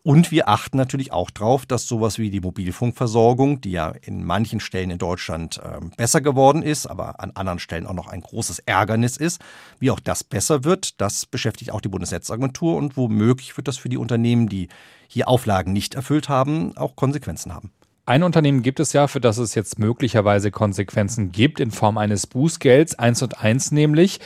Und 0.05 0.33
wir 0.33 0.49
achten 0.49 0.77
natürlich 0.77 1.13
auch 1.13 1.31
darauf, 1.31 1.65
dass 1.65 1.87
sowas 1.87 2.19
wie 2.19 2.31
die 2.31 2.41
Mobilfunkversorgung, 2.41 3.61
die 3.61 3.71
ja 3.71 3.91
in 4.03 4.25
manchen 4.25 4.59
Stellen 4.59 4.91
in 4.91 4.99
Deutschland 4.99 5.59
äh, 5.59 5.79
besser 5.97 6.21
geworden 6.21 6.63
ist, 6.63 6.87
aber 6.87 7.21
an 7.21 7.31
anderen 7.35 7.61
Stellen 7.61 7.87
auch 7.87 7.95
noch 7.95 8.09
ein 8.09 8.21
großes 8.21 8.61
Ärgernis 8.61 9.17
ist, 9.17 9.41
wie 9.79 9.93
auch 9.93 10.01
das 10.01 10.25
besser 10.25 10.65
wird. 10.65 11.01
Das 11.01 11.25
beschäftigt 11.25 11.71
auch 11.71 11.81
die 11.81 11.89
Bundesnetzagentur 11.89 12.77
und 12.77 12.97
womöglich 12.97 13.57
wird 13.57 13.69
das 13.69 13.79
für 13.79 13.89
die 13.89 13.97
Unternehmen, 13.97 14.49
die 14.49 14.69
hier 15.07 15.29
Auflagen 15.29 15.73
nicht 15.73 15.95
erfüllt 15.95 16.29
haben, 16.29 16.77
auch 16.77 16.97
Konsequenzen 16.97 17.55
haben. 17.55 17.71
Ein 18.05 18.25
Unternehmen 18.25 18.63
gibt 18.63 18.81
es 18.81 18.93
ja, 18.93 19.07
für 19.07 19.21
das 19.21 19.39
es 19.39 19.55
jetzt 19.55 19.79
möglicherweise 19.79 20.51
Konsequenzen 20.51 21.31
gibt 21.31 21.61
in 21.61 21.71
Form 21.71 21.99
eines 21.99 22.27
Bußgelds, 22.27 22.99
eins 22.99 23.23
und 23.23 23.41
eins 23.41 23.71
nämlich. 23.71 24.19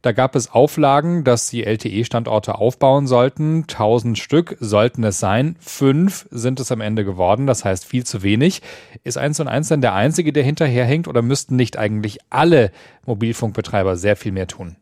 Da 0.00 0.12
gab 0.12 0.34
es 0.34 0.50
Auflagen, 0.50 1.24
dass 1.24 1.48
sie 1.48 1.64
LTE-Standorte 1.64 2.54
aufbauen 2.54 3.06
sollten. 3.06 3.64
1000 3.64 4.16
Stück 4.16 4.56
sollten 4.60 5.04
es 5.04 5.18
sein. 5.18 5.56
Fünf 5.60 6.26
sind 6.30 6.58
es 6.58 6.72
am 6.72 6.80
Ende 6.80 7.04
geworden. 7.04 7.46
Das 7.46 7.66
heißt 7.66 7.84
viel 7.84 8.06
zu 8.06 8.22
wenig. 8.22 8.62
Ist 9.04 9.18
eins 9.18 9.40
und 9.40 9.48
eins 9.48 9.68
dann 9.68 9.82
der 9.82 9.94
einzige, 9.94 10.32
der 10.32 10.44
hinterherhängt 10.44 11.06
oder 11.06 11.20
müssten 11.20 11.56
nicht 11.56 11.76
eigentlich 11.76 12.20
alle 12.30 12.70
Mobilfunkbetreiber 13.04 13.96
sehr 13.96 14.16
viel 14.16 14.32
mehr 14.32 14.46
tun? 14.46 14.76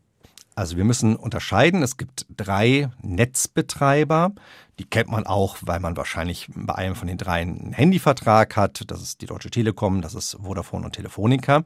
Also 0.57 0.75
wir 0.75 0.85
müssen 0.85 1.15
unterscheiden. 1.15 1.83
Es 1.83 1.97
gibt 1.97 2.25
drei 2.35 2.89
Netzbetreiber. 3.03 4.31
Die 4.79 4.85
kennt 4.85 5.07
man 5.07 5.27
auch, 5.27 5.57
weil 5.61 5.79
man 5.79 5.95
wahrscheinlich 5.95 6.49
bei 6.55 6.73
einem 6.73 6.95
von 6.95 7.07
den 7.07 7.19
drei 7.19 7.41
einen 7.41 7.73
Handyvertrag 7.73 8.55
hat. 8.55 8.83
Das 8.87 9.03
ist 9.03 9.21
die 9.21 9.27
Deutsche 9.27 9.51
Telekom, 9.51 10.01
das 10.01 10.15
ist 10.15 10.35
Vodafone 10.41 10.85
und 10.85 10.93
Telefonica. 10.93 11.63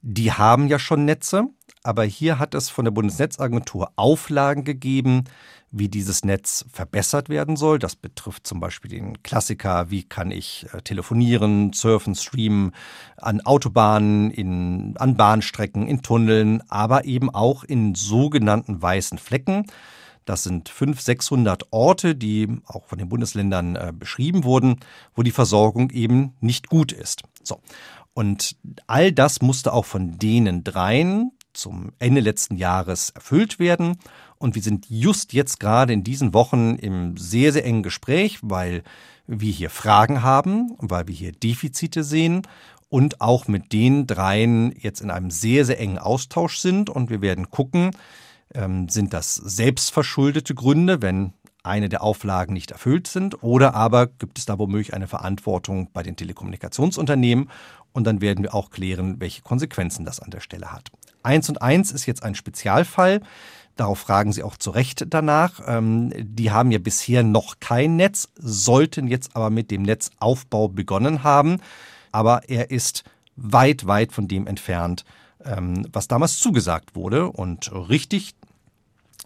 Die 0.00 0.32
haben 0.32 0.66
ja 0.68 0.78
schon 0.78 1.04
Netze 1.04 1.50
aber 1.86 2.02
hier 2.02 2.40
hat 2.40 2.54
es 2.54 2.68
von 2.68 2.84
der 2.84 2.90
Bundesnetzagentur 2.90 3.92
Auflagen 3.94 4.64
gegeben, 4.64 5.22
wie 5.78 5.88
dieses 5.88 6.24
Netz 6.24 6.64
verbessert 6.72 7.28
werden 7.28 7.56
soll. 7.56 7.78
Das 7.78 7.96
betrifft 7.96 8.46
zum 8.46 8.60
Beispiel 8.60 8.90
den 8.90 9.22
Klassiker, 9.22 9.90
wie 9.90 10.02
kann 10.02 10.30
ich 10.30 10.66
äh, 10.72 10.82
telefonieren, 10.82 11.72
surfen, 11.72 12.14
streamen 12.14 12.72
an 13.16 13.40
Autobahnen, 13.40 14.30
in, 14.30 14.94
an 14.98 15.16
Bahnstrecken, 15.16 15.86
in 15.86 16.02
Tunneln, 16.02 16.62
aber 16.68 17.04
eben 17.04 17.30
auch 17.30 17.64
in 17.64 17.94
sogenannten 17.94 18.80
weißen 18.80 19.18
Flecken. 19.18 19.66
Das 20.24 20.42
sind 20.42 20.68
500, 20.68 21.04
600 21.04 21.66
Orte, 21.70 22.16
die 22.16 22.48
auch 22.66 22.84
von 22.86 22.98
den 22.98 23.08
Bundesländern 23.08 23.76
äh, 23.76 23.92
beschrieben 23.96 24.44
wurden, 24.44 24.80
wo 25.14 25.22
die 25.22 25.30
Versorgung 25.30 25.90
eben 25.90 26.34
nicht 26.40 26.68
gut 26.68 26.92
ist. 26.92 27.22
So. 27.42 27.60
Und 28.12 28.56
all 28.86 29.12
das 29.12 29.40
musste 29.40 29.72
auch 29.72 29.84
von 29.84 30.18
denen 30.18 30.64
dreien 30.64 31.32
zum 31.52 31.92
Ende 31.98 32.20
letzten 32.20 32.56
Jahres 32.56 33.10
erfüllt 33.10 33.58
werden. 33.58 33.98
Und 34.38 34.54
wir 34.54 34.62
sind 34.62 34.86
just 34.88 35.32
jetzt 35.32 35.60
gerade 35.60 35.92
in 35.92 36.04
diesen 36.04 36.34
Wochen 36.34 36.76
im 36.76 37.16
sehr, 37.16 37.52
sehr 37.52 37.64
engen 37.64 37.82
Gespräch, 37.82 38.38
weil 38.42 38.82
wir 39.26 39.52
hier 39.52 39.70
Fragen 39.70 40.22
haben, 40.22 40.76
weil 40.78 41.08
wir 41.08 41.14
hier 41.14 41.32
Defizite 41.32 42.04
sehen 42.04 42.42
und 42.88 43.20
auch 43.20 43.48
mit 43.48 43.72
den 43.72 44.06
dreien 44.06 44.72
jetzt 44.78 45.00
in 45.00 45.10
einem 45.10 45.30
sehr, 45.30 45.64
sehr 45.64 45.80
engen 45.80 45.98
Austausch 45.98 46.58
sind. 46.58 46.90
Und 46.90 47.10
wir 47.10 47.20
werden 47.20 47.50
gucken, 47.50 47.90
ähm, 48.54 48.88
sind 48.88 49.12
das 49.12 49.34
selbstverschuldete 49.34 50.54
Gründe, 50.54 51.02
wenn 51.02 51.32
eine 51.62 51.88
der 51.88 52.02
Auflagen 52.02 52.54
nicht 52.54 52.70
erfüllt 52.70 53.08
sind, 53.08 53.42
oder 53.42 53.74
aber 53.74 54.06
gibt 54.06 54.38
es 54.38 54.46
da 54.46 54.58
womöglich 54.58 54.94
eine 54.94 55.08
Verantwortung 55.08 55.90
bei 55.92 56.02
den 56.02 56.16
Telekommunikationsunternehmen 56.16 57.50
und 57.92 58.04
dann 58.04 58.20
werden 58.20 58.44
wir 58.44 58.54
auch 58.54 58.70
klären, 58.70 59.16
welche 59.18 59.42
Konsequenzen 59.42 60.04
das 60.04 60.20
an 60.20 60.30
der 60.30 60.40
Stelle 60.40 60.72
hat. 60.72 60.90
Eins 61.26 61.48
und 61.48 61.60
eins 61.60 61.90
ist 61.90 62.06
jetzt 62.06 62.22
ein 62.22 62.36
Spezialfall. 62.36 63.20
Darauf 63.74 63.98
fragen 63.98 64.32
Sie 64.32 64.44
auch 64.44 64.56
zu 64.56 64.70
Recht 64.70 65.06
danach. 65.10 65.60
Ähm, 65.66 66.12
die 66.16 66.52
haben 66.52 66.70
ja 66.70 66.78
bisher 66.78 67.24
noch 67.24 67.58
kein 67.58 67.96
Netz, 67.96 68.28
sollten 68.36 69.08
jetzt 69.08 69.34
aber 69.34 69.50
mit 69.50 69.72
dem 69.72 69.82
Netzaufbau 69.82 70.68
begonnen 70.68 71.24
haben. 71.24 71.58
Aber 72.12 72.48
er 72.48 72.70
ist 72.70 73.02
weit, 73.34 73.86
weit 73.86 74.12
von 74.12 74.28
dem 74.28 74.46
entfernt, 74.46 75.04
ähm, 75.44 75.86
was 75.92 76.06
damals 76.08 76.38
zugesagt 76.38 76.94
wurde. 76.94 77.28
Und 77.28 77.72
richtig, 77.72 78.34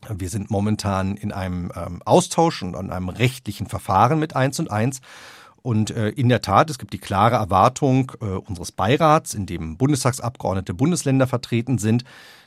wir 0.09 0.31
sind 0.31 0.51
momentan 0.51 1.17
in 1.19 1.33
einem 1.33 1.71
ähm, 1.77 2.03
Austausch 2.07 2.63
und 2.63 2.75
an 2.75 2.91
einem 2.91 3.11
rechtlichen 3.11 3.67
Verfahren 3.67 4.19
mit 4.19 4.35
eins 4.35 4.59
und 4.59 4.71
eins. 4.71 5.03
Und 5.63 5.91
äh, 5.91 6.09
in 6.11 6.29
der 6.29 6.41
Tat, 6.41 6.71
es 6.71 6.79
gibt 6.79 6.93
die 6.93 6.99
klare 6.99 7.37
Erwartung 7.37 8.13
äh, 8.21 8.25
unseres 8.25 8.73
Beirats, 8.73 9.35
in 9.35 9.47
dem 9.47 9.77
Bundestagsabgeordnete 9.77 10.75
Bundesländer 10.75 11.27
vertreten 11.27 11.79
sind, 11.79 12.05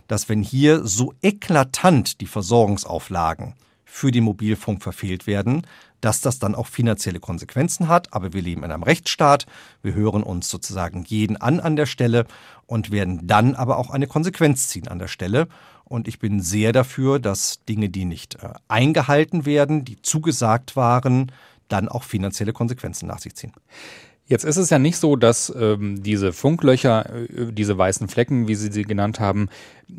dass 0.08 0.30
wenn 0.30 0.42
hier 0.42 0.86
so 0.86 1.14
eklatant 1.22 2.22
die 2.22 2.28
Versorgungsauflagen 2.28 3.54
für 3.86 4.12
den 4.12 4.24
Mobilfunk 4.24 4.82
verfehlt 4.82 5.28
werden, 5.28 5.68
dass 6.02 6.20
das 6.20 6.40
dann 6.40 6.56
auch 6.56 6.68
finanzielle 6.68 7.20
Konsequenzen 7.20 7.88
hat. 7.88 8.12
Aber 8.12 8.34
wir 8.34 8.42
leben 8.42 8.64
in 8.64 8.72
einem 8.72 8.84
Rechtsstaat. 8.84 9.46
Wir 9.82 9.94
hören 9.94 10.24
uns 10.24 10.50
sozusagen 10.50 11.06
jeden 11.06 11.38
an 11.38 11.60
an 11.60 11.76
der 11.76 11.86
Stelle 11.86 12.26
und 12.66 12.92
werden 12.92 13.26
dann 13.28 13.56
aber 13.56 13.78
auch 13.78 13.92
eine 13.92 14.08
Konsequenz 14.08 14.68
ziehen 14.68 14.88
an 14.88 15.00
der 15.00 15.08
Stelle. 15.08 15.48
Und 15.86 16.08
ich 16.08 16.20
bin 16.20 16.42
sehr 16.42 16.74
dafür, 16.74 17.20
dass 17.20 17.64
Dinge, 17.66 17.90
die 17.90 18.06
nicht 18.06 18.36
äh, 18.36 18.50
eingehalten 18.68 19.46
werden, 19.46 19.86
die 19.86 20.02
zugesagt 20.02 20.76
waren, 20.76 21.32
dann 21.74 21.90
auch 21.90 22.04
finanzielle 22.04 22.54
Konsequenzen 22.54 23.08
nach 23.08 23.20
sich 23.20 23.36
ziehen. 23.36 23.52
Jetzt 24.26 24.46
ist 24.46 24.56
es 24.56 24.70
ja 24.70 24.80
nicht 24.80 24.98
so, 24.98 25.18
dass 25.18 25.54
ähm, 25.60 26.02
diese 26.02 26.32
Funklöcher, 26.32 27.10
äh, 27.14 27.52
diese 27.52 27.78
weißen 27.78 28.08
Flecken, 28.08 28.48
wie 28.48 28.56
Sie 28.56 28.72
sie 28.72 28.84
genannt 28.84 29.20
haben, 29.20 29.50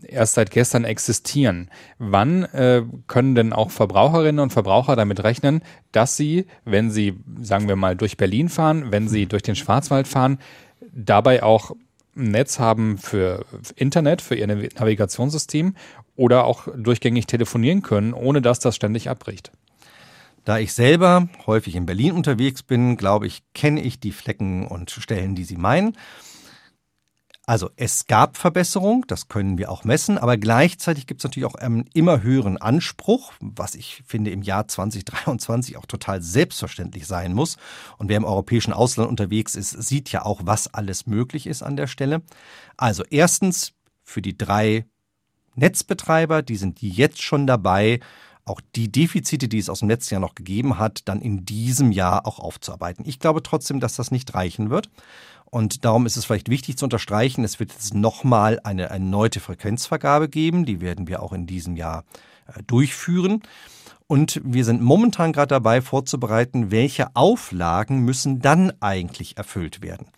erst 0.02 0.34
seit 0.34 0.50
gestern 0.50 0.84
existieren. 0.84 1.68
Wann 1.98 2.44
äh, 2.44 2.82
können 3.06 3.34
denn 3.34 3.52
auch 3.52 3.70
Verbraucherinnen 3.70 4.38
und 4.38 4.52
Verbraucher 4.52 4.96
damit 4.96 5.22
rechnen, 5.22 5.60
dass 5.92 6.16
sie, 6.16 6.46
wenn 6.64 6.90
sie, 6.90 7.18
sagen 7.42 7.68
wir 7.68 7.76
mal, 7.76 7.96
durch 7.96 8.16
Berlin 8.16 8.48
fahren, 8.48 8.90
wenn 8.90 9.08
sie 9.08 9.26
durch 9.26 9.42
den 9.42 9.56
Schwarzwald 9.56 10.08
fahren, 10.08 10.38
dabei 10.92 11.42
auch 11.42 11.72
ein 12.16 12.30
Netz 12.30 12.58
haben 12.58 12.96
für 12.96 13.44
Internet, 13.76 14.22
für 14.22 14.36
ihr 14.36 14.46
Navigationssystem 14.46 15.74
oder 16.16 16.44
auch 16.44 16.68
durchgängig 16.74 17.26
telefonieren 17.26 17.82
können, 17.82 18.14
ohne 18.14 18.40
dass 18.40 18.58
das 18.58 18.74
ständig 18.74 19.10
abbricht? 19.10 19.52
Da 20.44 20.58
ich 20.58 20.74
selber 20.74 21.28
häufig 21.46 21.74
in 21.74 21.86
Berlin 21.86 22.12
unterwegs 22.12 22.62
bin, 22.62 22.96
glaube 22.96 23.26
ich, 23.26 23.42
kenne 23.54 23.80
ich 23.80 23.98
die 23.98 24.12
Flecken 24.12 24.66
und 24.66 24.90
Stellen, 24.90 25.34
die 25.34 25.44
Sie 25.44 25.56
meinen. 25.56 25.96
Also 27.46 27.70
es 27.76 28.06
gab 28.06 28.38
Verbesserung, 28.38 29.04
das 29.06 29.28
können 29.28 29.58
wir 29.58 29.70
auch 29.70 29.84
messen, 29.84 30.16
aber 30.16 30.38
gleichzeitig 30.38 31.06
gibt 31.06 31.20
es 31.20 31.24
natürlich 31.24 31.46
auch 31.46 31.56
einen 31.56 31.84
immer 31.92 32.22
höheren 32.22 32.56
Anspruch, 32.56 33.32
was 33.40 33.74
ich 33.74 34.02
finde 34.06 34.30
im 34.30 34.40
Jahr 34.40 34.66
2023 34.66 35.76
auch 35.76 35.84
total 35.84 36.22
selbstverständlich 36.22 37.06
sein 37.06 37.34
muss. 37.34 37.58
Und 37.98 38.08
wer 38.08 38.16
im 38.16 38.24
europäischen 38.24 38.72
Ausland 38.72 39.10
unterwegs 39.10 39.56
ist, 39.56 39.70
sieht 39.70 40.10
ja 40.10 40.24
auch, 40.24 40.40
was 40.44 40.72
alles 40.72 41.06
möglich 41.06 41.46
ist 41.46 41.62
an 41.62 41.76
der 41.76 41.86
Stelle. 41.86 42.22
Also 42.78 43.04
erstens 43.10 43.72
für 44.02 44.22
die 44.22 44.38
drei 44.38 44.86
Netzbetreiber, 45.54 46.40
die 46.40 46.56
sind 46.56 46.80
jetzt 46.80 47.22
schon 47.22 47.46
dabei, 47.46 48.00
auch 48.44 48.60
die 48.74 48.90
Defizite, 48.92 49.48
die 49.48 49.58
es 49.58 49.68
aus 49.68 49.80
dem 49.80 49.88
letzten 49.88 50.14
Jahr 50.14 50.20
noch 50.20 50.34
gegeben 50.34 50.78
hat, 50.78 51.02
dann 51.06 51.20
in 51.20 51.44
diesem 51.46 51.92
Jahr 51.92 52.26
auch 52.26 52.38
aufzuarbeiten. 52.38 53.04
Ich 53.06 53.18
glaube 53.18 53.42
trotzdem, 53.42 53.80
dass 53.80 53.96
das 53.96 54.10
nicht 54.10 54.34
reichen 54.34 54.70
wird. 54.70 54.90
Und 55.46 55.84
darum 55.84 56.04
ist 56.04 56.16
es 56.16 56.24
vielleicht 56.24 56.48
wichtig 56.48 56.76
zu 56.76 56.84
unterstreichen, 56.84 57.44
es 57.44 57.60
wird 57.60 57.72
jetzt 57.72 57.94
nochmal 57.94 58.60
eine 58.64 58.84
erneute 58.84 59.40
Frequenzvergabe 59.40 60.28
geben. 60.28 60.64
Die 60.64 60.80
werden 60.80 61.06
wir 61.06 61.22
auch 61.22 61.32
in 61.32 61.46
diesem 61.46 61.76
Jahr 61.76 62.04
äh, 62.46 62.62
durchführen. 62.66 63.42
Und 64.06 64.40
wir 64.44 64.64
sind 64.64 64.82
momentan 64.82 65.32
gerade 65.32 65.48
dabei 65.48 65.80
vorzubereiten, 65.80 66.70
welche 66.70 67.14
Auflagen 67.16 68.00
müssen 68.00 68.40
dann 68.40 68.72
eigentlich 68.80 69.36
erfüllt 69.36 69.80
werden. 69.80 70.08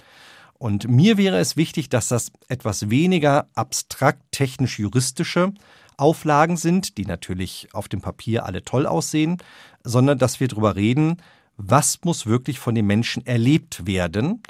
Und 0.55 0.89
mir 0.89 1.19
wäre 1.19 1.39
es 1.39 1.57
wichtig, 1.57 1.91
dass 1.91 2.09
das 2.09 2.33
etwas 2.49 2.89
weniger 2.91 3.47
abstrakt 3.55 4.23
technisch-juristische 4.33 5.53
Auflagen 5.97 6.57
sind, 6.57 6.99
die 6.99 7.07
natürlich 7.07 7.69
auf 7.73 7.89
dem 7.89 8.01
Papier 8.01 8.45
alle 8.45 8.63
toll 8.63 8.87
aussehen, 8.87 9.39
sondern 9.85 10.19
dass 10.19 10.41
wir 10.41 10.49
darüber 10.49 10.77
reden, 10.77 11.17
was 11.57 12.01
muss 12.05 12.27
wirklich 12.27 12.59
von 12.59 12.75
den 12.75 12.87
Menschen 12.87 13.25
erlebt 13.27 13.87
werden, 13.87 14.43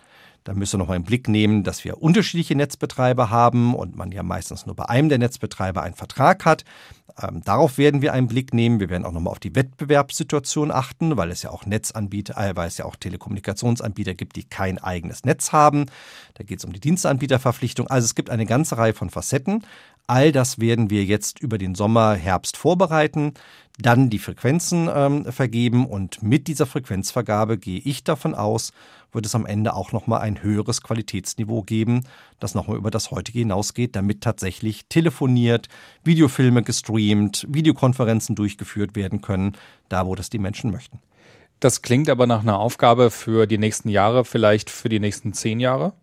da 0.47 0.55
müssen 0.55 0.75
wir 0.75 0.79
noch 0.79 0.89
mal 0.89 0.95
im 0.97 1.03
Blick 1.03 1.27
nehmen, 1.27 1.65
dass 1.65 1.85
wir 1.85 2.01
unterschiedliche 2.01 2.55
Netzbetreiber 2.55 3.31
haben 3.31 3.75
und 3.75 3.97
man 3.97 4.13
ja 4.13 4.23
meistens 4.23 4.65
nur 4.65 4.77
bei 4.77 4.89
einem 4.89 5.09
der 5.09 5.19
Netzbetreiber 5.19 5.83
einen 5.83 5.97
Vertrag 5.97 6.45
hat. 6.45 6.65
Ähm, 7.21 7.43
darauf 7.45 7.79
werden 7.79 8.01
wir 8.01 8.13
einen 8.13 8.29
Blick 8.29 8.55
nehmen. 8.55 8.79
Wir 8.79 8.89
werden 8.89 9.05
auch 9.05 9.11
noch 9.11 9.21
mal 9.21 9.31
auf 9.31 9.41
die 9.41 9.57
Wettbewerbssituation 9.57 10.71
achten, 10.71 11.17
weil 11.17 11.33
es 11.33 11.43
ja 11.43 11.51
auch 11.51 11.67
Netzanbieter, 11.67 12.37
äh, 12.37 12.55
weil 12.55 12.69
es 12.69 12.79
ja 12.79 12.85
auch 12.85 12.95
Telekommunikationsanbieter 12.95 14.15
gibt, 14.15 14.37
die 14.37 14.45
kein 14.45 14.79
eigenes 14.79 15.25
Netz 15.25 15.51
haben. 15.51 15.87
Da 16.35 16.45
geht 16.45 16.61
es 16.61 16.65
um 16.65 16.73
die 16.73 16.79
Dienstanbieterverpflichtung. 16.79 17.89
Also 17.89 18.05
es 18.05 18.15
gibt 18.15 18.31
eine 18.31 18.47
ganze 18.47 18.79
Reihe 18.79 18.95
von 18.95 19.11
Facetten. 19.11 19.65
All 20.07 20.31
das 20.31 20.61
werden 20.61 20.91
wir 20.91 21.05
jetzt 21.05 21.41
über 21.41 21.59
den 21.59 21.75
Sommer, 21.75 22.15
Herbst 22.15 22.57
vorbereiten, 22.57 23.35
dann 23.79 24.09
die 24.09 24.19
Frequenzen 24.19 24.89
ähm, 24.93 25.31
vergeben 25.33 25.87
und 25.87 26.23
mit 26.23 26.47
dieser 26.47 26.67
Frequenzvergabe 26.67 27.59
gehe 27.59 27.81
ich 27.81 28.05
davon 28.05 28.35
aus, 28.35 28.73
wird 29.13 29.27
es 29.27 29.35
am 29.35 29.47
Ende 29.47 29.75
auch 29.75 29.93
nochmal 29.93 30.21
ein 30.21 30.43
höheres 30.43 30.83
Qualitätsniveau 30.83 31.63
geben, 31.63 32.05
das 32.39 32.55
nochmal 32.55 32.77
über 32.77 32.91
das 32.91 33.11
heutige 33.11 33.41
hinausgeht, 33.41 33.97
damit 33.97 34.21
tatsächlich 34.21 34.87
telefoniert, 34.87 35.69
Videofilme 36.05 36.63
gestreamt, 36.63 37.47
Videokonferenzen 37.49 38.37
durchgeführt 38.37 38.95
werden 38.95 39.23
können, 39.23 39.57
da 39.89 40.07
wo 40.07 40.15
das 40.15 40.31
die 40.31 40.39
Menschen 40.39 40.71
möchten. 40.71 41.01
Das 41.61 41.83
klingt 41.83 42.11
aber 42.11 42.27
nach 42.27 42.43
einer 42.43 42.59
Aufgabe 42.59 43.11
für 43.11 43.47
die 43.47 43.59
nächsten 43.59 43.89
Jahre, 43.89 44.25
vielleicht 44.25 44.71
für 44.71 44.89
die 44.89 45.01
nächsten 45.01 45.33
zehn 45.33 45.59
Jahre? 45.59 45.95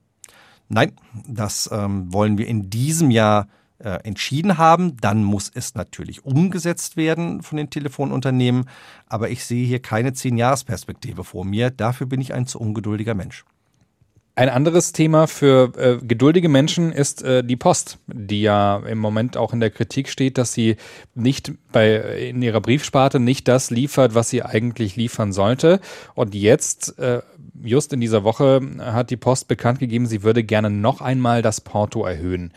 Nein, 0.68 0.94
das 1.28 1.70
ähm, 1.72 2.12
wollen 2.12 2.38
wir 2.38 2.48
in 2.48 2.70
diesem 2.70 3.12
Jahr 3.12 3.48
äh, 3.84 4.00
entschieden 4.04 4.58
haben. 4.58 4.98
Dann 4.98 5.24
muss 5.24 5.52
es 5.54 5.76
natürlich 5.76 6.26
umgesetzt 6.26 6.98
werden 6.98 7.42
von 7.42 7.58
den 7.58 7.70
Telefonunternehmen. 7.70 8.70
Aber 9.08 9.30
ich 9.30 9.46
sehe 9.46 9.66
hier 9.66 9.82
keine 9.82 10.14
Zehn-Jahres-Perspektive 10.14 11.24
vor 11.24 11.46
mir. 11.46 11.70
Dafür 11.70 12.08
bin 12.08 12.22
ich 12.22 12.34
ein 12.34 12.48
zu 12.48 12.60
ungeduldiger 12.60 13.14
Mensch. 13.14 13.46
Ein 14.36 14.50
anderes 14.50 14.94
Thema 14.94 15.28
für 15.28 15.74
äh, 15.78 16.04
geduldige 16.04 16.50
Menschen 16.50 16.92
ist 16.92 17.22
äh, 17.22 17.44
die 17.44 17.56
Post, 17.56 18.00
die 18.08 18.42
ja 18.42 18.78
im 18.78 18.98
Moment 18.98 19.38
auch 19.38 19.54
in 19.54 19.60
der 19.60 19.70
Kritik 19.70 20.10
steht, 20.10 20.40
dass 20.40 20.54
sie 20.54 20.78
nicht 21.14 21.52
bei 21.72 21.98
in 22.30 22.42
ihrer 22.42 22.60
Briefsparte 22.60 23.20
nicht 23.20 23.48
das 23.48 23.70
liefert, 23.70 24.16
was 24.16 24.32
sie 24.32 24.42
eigentlich 24.42 24.96
liefern 24.96 25.34
sollte. 25.34 25.80
Und 26.16 26.34
jetzt, 26.34 26.98
äh, 26.98 27.22
just 27.62 27.94
in 27.94 28.02
dieser 28.02 28.24
Woche, 28.24 28.60
hat 28.80 29.12
die 29.12 29.18
Post 29.18 29.48
bekannt 29.48 29.78
gegeben, 29.78 30.08
sie 30.08 30.24
würde 30.24 30.44
gerne 30.44 30.72
noch 30.72 31.02
einmal 31.02 31.44
das 31.44 31.62
Porto 31.62 32.04
erhöhen. 32.04 32.54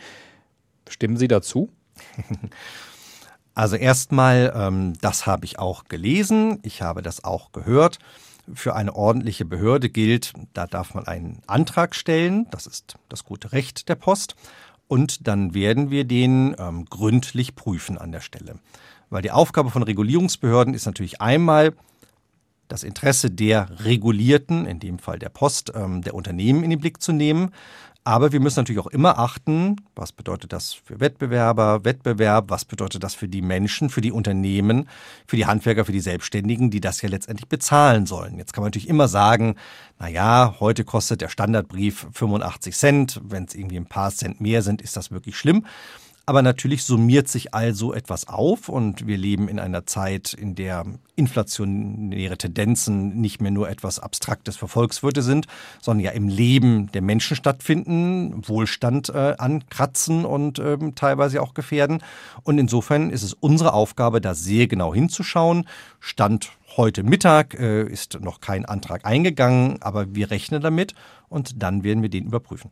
Stimmen 0.89 1.17
Sie 1.17 1.27
dazu? 1.27 1.69
Also 3.57 3.75
erstmal, 3.75 4.53
ähm, 4.55 4.93
das 5.01 5.25
habe 5.25 5.43
ich 5.43 5.57
auch 5.57 5.85
gelesen, 5.85 6.59
ich 6.61 6.83
habe 6.83 7.01
das 7.01 7.23
auch 7.23 7.51
gehört. 7.53 7.97
Für 8.53 8.75
eine 8.75 8.95
ordentliche 8.95 9.45
Behörde 9.45 9.89
gilt, 9.89 10.33
da 10.53 10.67
darf 10.67 10.93
man 10.93 11.07
einen 11.07 11.41
Antrag 11.47 11.95
stellen, 11.95 12.45
das 12.51 12.67
ist 12.67 12.97
das 13.09 13.23
gute 13.23 13.53
Recht 13.53 13.89
der 13.89 13.95
Post, 13.95 14.35
und 14.87 15.27
dann 15.27 15.55
werden 15.55 15.89
wir 15.89 16.03
den 16.03 16.55
ähm, 16.59 16.85
gründlich 16.85 17.55
prüfen 17.55 17.97
an 17.97 18.11
der 18.11 18.21
Stelle. 18.21 18.59
Weil 19.09 19.23
die 19.23 19.31
Aufgabe 19.31 19.71
von 19.71 19.81
Regulierungsbehörden 19.81 20.75
ist 20.75 20.85
natürlich 20.85 21.19
einmal, 21.19 21.73
das 22.67 22.83
Interesse 22.83 23.31
der 23.31 23.85
Regulierten, 23.85 24.65
in 24.67 24.79
dem 24.79 24.99
Fall 24.99 25.17
der 25.17 25.29
Post, 25.29 25.71
ähm, 25.73 26.01
der 26.01 26.13
Unternehmen 26.13 26.63
in 26.63 26.69
den 26.69 26.79
Blick 26.79 27.01
zu 27.01 27.11
nehmen, 27.11 27.51
aber 28.07 28.31
wir 28.31 28.39
müssen 28.39 28.61
natürlich 28.61 28.79
auch 28.79 28.87
immer 28.87 29.19
achten, 29.19 29.75
was 29.93 30.13
bedeutet 30.13 30.53
das 30.53 30.71
für 30.71 31.01
Wettbewerber, 31.01 31.83
Wettbewerb, 31.83 32.49
was 32.49 32.63
bedeutet 32.63 33.03
das 33.03 33.15
für 33.15 33.27
die 33.27 33.41
Menschen, 33.41 33.89
für 33.89 33.99
die 33.99 34.13
Unternehmen, 34.13 34.87
für 35.25 35.35
die 35.35 35.45
Handwerker, 35.45 35.83
für 35.83 35.91
die 35.91 35.99
Selbstständigen, 35.99 36.71
die 36.71 36.79
das 36.79 37.01
ja 37.01 37.09
letztendlich 37.09 37.49
bezahlen 37.49 38.05
sollen. 38.05 38.37
Jetzt 38.37 38.53
kann 38.53 38.61
man 38.61 38.69
natürlich 38.69 38.87
immer 38.87 39.09
sagen, 39.09 39.55
na 39.99 40.07
ja, 40.07 40.55
heute 40.61 40.85
kostet 40.85 41.19
der 41.19 41.27
Standardbrief 41.27 42.07
85 42.13 42.77
Cent, 42.77 43.21
wenn 43.25 43.43
es 43.43 43.55
irgendwie 43.55 43.75
ein 43.75 43.87
paar 43.87 44.11
Cent 44.11 44.39
mehr 44.39 44.61
sind, 44.61 44.81
ist 44.81 44.95
das 44.95 45.11
wirklich 45.11 45.35
schlimm. 45.35 45.65
Aber 46.29 46.41
natürlich 46.41 46.83
summiert 46.83 47.29
sich 47.29 47.53
also 47.53 47.93
etwas 47.93 48.27
auf 48.27 48.67
und 48.67 49.07
wir 49.07 49.17
leben 49.17 49.47
in 49.47 49.59
einer 49.59 49.85
Zeit, 49.85 50.33
in 50.33 50.55
der 50.55 50.83
inflationäre 51.15 52.37
Tendenzen 52.37 53.21
nicht 53.21 53.39
mehr 53.39 53.49
nur 53.49 53.69
etwas 53.69 53.99
Abstraktes 53.99 54.57
für 54.57 54.67
Volkswirte 54.67 55.21
sind, 55.21 55.47
sondern 55.81 56.03
ja 56.03 56.11
im 56.11 56.27
Leben 56.27 56.91
der 56.91 57.01
Menschen 57.01 57.37
stattfinden, 57.37 58.45
Wohlstand 58.45 59.07
äh, 59.07 59.35
ankratzen 59.37 60.25
und 60.25 60.59
äh, 60.59 60.77
teilweise 60.95 61.41
auch 61.41 61.53
gefährden. 61.53 62.03
Und 62.43 62.57
insofern 62.57 63.09
ist 63.09 63.23
es 63.23 63.31
unsere 63.31 63.71
Aufgabe, 63.71 64.19
da 64.19 64.35
sehr 64.35 64.67
genau 64.67 64.93
hinzuschauen. 64.93 65.65
Stand 66.01 66.51
heute 66.75 67.03
Mittag 67.03 67.57
äh, 67.57 67.83
ist 67.83 68.19
noch 68.19 68.41
kein 68.41 68.65
Antrag 68.65 69.05
eingegangen, 69.05 69.81
aber 69.81 70.13
wir 70.13 70.29
rechnen 70.29 70.61
damit 70.61 70.93
und 71.29 71.63
dann 71.63 71.85
werden 71.85 72.01
wir 72.01 72.09
den 72.09 72.25
überprüfen. 72.25 72.69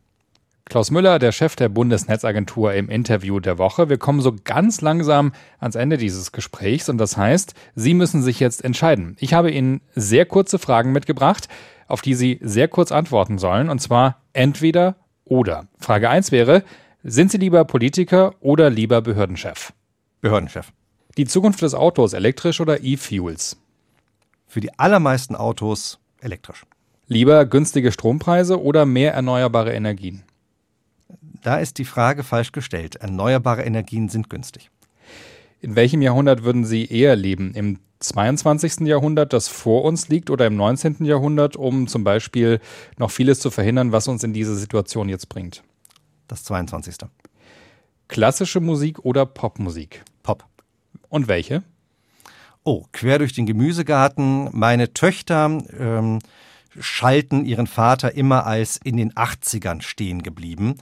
Klaus 0.68 0.90
Müller, 0.90 1.20
der 1.20 1.30
Chef 1.30 1.54
der 1.54 1.68
Bundesnetzagentur 1.68 2.74
im 2.74 2.88
Interview 2.88 3.38
der 3.38 3.56
Woche. 3.56 3.88
Wir 3.88 3.98
kommen 3.98 4.20
so 4.20 4.34
ganz 4.42 4.80
langsam 4.80 5.32
ans 5.60 5.76
Ende 5.76 5.96
dieses 5.96 6.32
Gesprächs 6.32 6.88
und 6.88 6.98
das 6.98 7.16
heißt, 7.16 7.54
Sie 7.76 7.94
müssen 7.94 8.20
sich 8.20 8.40
jetzt 8.40 8.64
entscheiden. 8.64 9.16
Ich 9.20 9.32
habe 9.32 9.52
Ihnen 9.52 9.80
sehr 9.94 10.26
kurze 10.26 10.58
Fragen 10.58 10.90
mitgebracht, 10.90 11.48
auf 11.86 12.02
die 12.02 12.14
Sie 12.14 12.40
sehr 12.42 12.66
kurz 12.66 12.90
antworten 12.90 13.38
sollen 13.38 13.70
und 13.70 13.80
zwar 13.80 14.22
entweder 14.32 14.96
oder. 15.24 15.68
Frage 15.78 16.10
1 16.10 16.32
wäre, 16.32 16.64
sind 17.04 17.30
Sie 17.30 17.38
lieber 17.38 17.64
Politiker 17.64 18.34
oder 18.40 18.68
lieber 18.68 19.02
Behördenchef? 19.02 19.72
Behördenchef. 20.20 20.72
Die 21.16 21.26
Zukunft 21.26 21.62
des 21.62 21.74
Autos, 21.74 22.12
elektrisch 22.12 22.60
oder 22.60 22.82
E-Fuels? 22.82 23.56
Für 24.48 24.60
die 24.60 24.76
allermeisten 24.76 25.36
Autos 25.36 26.00
elektrisch. 26.20 26.64
Lieber 27.06 27.46
günstige 27.46 27.92
Strompreise 27.92 28.60
oder 28.60 28.84
mehr 28.84 29.14
erneuerbare 29.14 29.72
Energien? 29.72 30.24
Da 31.46 31.58
ist 31.58 31.78
die 31.78 31.84
Frage 31.84 32.24
falsch 32.24 32.50
gestellt. 32.50 32.96
Erneuerbare 32.96 33.62
Energien 33.62 34.08
sind 34.08 34.28
günstig. 34.28 34.68
In 35.60 35.76
welchem 35.76 36.02
Jahrhundert 36.02 36.42
würden 36.42 36.64
Sie 36.64 36.86
eher 36.86 37.14
leben? 37.14 37.54
Im 37.54 37.78
22. 38.00 38.80
Jahrhundert, 38.80 39.32
das 39.32 39.46
vor 39.46 39.84
uns 39.84 40.08
liegt, 40.08 40.30
oder 40.30 40.48
im 40.48 40.56
19. 40.56 41.04
Jahrhundert, 41.04 41.54
um 41.54 41.86
zum 41.86 42.02
Beispiel 42.02 42.58
noch 42.98 43.12
vieles 43.12 43.38
zu 43.38 43.52
verhindern, 43.52 43.92
was 43.92 44.08
uns 44.08 44.24
in 44.24 44.32
diese 44.32 44.56
Situation 44.56 45.08
jetzt 45.08 45.28
bringt? 45.28 45.62
Das 46.26 46.42
22. 46.42 46.96
Klassische 48.08 48.58
Musik 48.58 49.04
oder 49.04 49.24
Popmusik? 49.24 50.02
Pop. 50.24 50.44
Und 51.10 51.28
welche? 51.28 51.62
Oh, 52.64 52.86
quer 52.90 53.20
durch 53.20 53.34
den 53.34 53.46
Gemüsegarten. 53.46 54.48
Meine 54.50 54.94
Töchter 54.94 55.62
ähm, 55.78 56.18
schalten 56.80 57.44
ihren 57.44 57.68
Vater 57.68 58.16
immer 58.16 58.46
als 58.46 58.80
in 58.82 58.96
den 58.96 59.12
80ern 59.12 59.80
stehen 59.82 60.24
geblieben. 60.24 60.74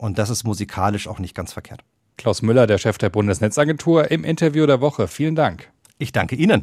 Und 0.00 0.16
das 0.16 0.30
ist 0.30 0.44
musikalisch 0.44 1.08
auch 1.08 1.18
nicht 1.18 1.34
ganz 1.34 1.52
verkehrt. 1.52 1.84
Klaus 2.16 2.40
Müller, 2.40 2.66
der 2.66 2.78
Chef 2.78 2.96
der 2.96 3.10
Bundesnetzagentur, 3.10 4.10
im 4.10 4.24
Interview 4.24 4.64
der 4.64 4.80
Woche. 4.80 5.08
Vielen 5.08 5.34
Dank. 5.34 5.70
Ich 5.98 6.10
danke 6.10 6.36
Ihnen. 6.36 6.58